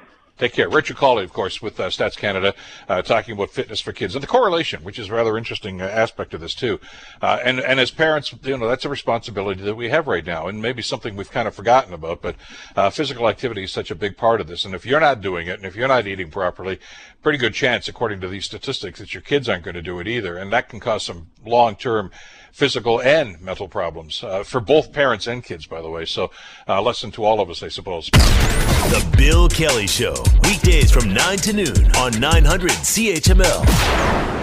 Take 0.41 0.53
care. 0.53 0.69
Rachel 0.69 0.95
Colley, 0.95 1.23
of 1.23 1.31
course, 1.33 1.61
with 1.61 1.79
uh, 1.79 1.89
Stats 1.89 2.17
Canada, 2.17 2.55
uh, 2.89 3.03
talking 3.03 3.35
about 3.35 3.51
fitness 3.51 3.79
for 3.79 3.93
kids 3.93 4.15
and 4.15 4.23
the 4.23 4.27
correlation, 4.27 4.83
which 4.83 4.97
is 4.97 5.09
a 5.09 5.13
rather 5.13 5.37
interesting 5.37 5.83
uh, 5.83 5.85
aspect 5.85 6.33
of 6.33 6.41
this 6.41 6.55
too. 6.55 6.79
Uh, 7.21 7.37
and 7.43 7.59
and 7.59 7.79
as 7.79 7.91
parents, 7.91 8.33
you 8.41 8.57
know, 8.57 8.67
that's 8.67 8.83
a 8.83 8.89
responsibility 8.89 9.61
that 9.61 9.75
we 9.75 9.89
have 9.89 10.07
right 10.07 10.25
now, 10.25 10.47
and 10.47 10.59
maybe 10.59 10.81
something 10.81 11.15
we've 11.15 11.29
kind 11.29 11.47
of 11.47 11.53
forgotten 11.53 11.93
about. 11.93 12.23
But 12.23 12.37
uh, 12.75 12.89
physical 12.89 13.29
activity 13.29 13.65
is 13.65 13.71
such 13.71 13.91
a 13.91 13.95
big 13.95 14.17
part 14.17 14.41
of 14.41 14.47
this, 14.47 14.65
and 14.65 14.73
if 14.73 14.83
you're 14.83 14.99
not 14.99 15.21
doing 15.21 15.45
it, 15.45 15.59
and 15.59 15.65
if 15.67 15.75
you're 15.75 15.87
not 15.87 16.07
eating 16.07 16.31
properly, 16.31 16.79
pretty 17.21 17.37
good 17.37 17.53
chance, 17.53 17.87
according 17.87 18.19
to 18.21 18.27
these 18.27 18.45
statistics, 18.45 18.97
that 18.97 19.13
your 19.13 19.21
kids 19.21 19.47
aren't 19.47 19.63
going 19.63 19.75
to 19.75 19.81
do 19.83 19.99
it 19.99 20.07
either, 20.07 20.37
and 20.37 20.51
that 20.51 20.69
can 20.69 20.79
cause 20.79 21.05
some 21.05 21.27
long-term 21.45 22.09
physical 22.51 23.01
and 23.01 23.41
mental 23.41 23.67
problems 23.67 24.23
uh, 24.23 24.43
for 24.43 24.59
both 24.59 24.91
parents 24.91 25.27
and 25.27 25.43
kids, 25.43 25.65
by 25.65 25.81
the 25.81 25.89
way. 25.89 26.05
So, 26.05 26.31
uh, 26.67 26.81
lesson 26.81 27.11
to 27.11 27.23
all 27.23 27.39
of 27.39 27.49
us, 27.49 27.63
I 27.63 27.69
suppose. 27.69 28.09
The 28.11 29.13
Bill 29.17 29.47
Kelly 29.49 29.87
Show, 29.87 30.15
weekdays 30.43 30.91
from 30.91 31.13
9 31.13 31.37
to 31.39 31.53
noon 31.53 31.95
on 31.95 32.19
900 32.19 32.71
CHML. 32.71 34.40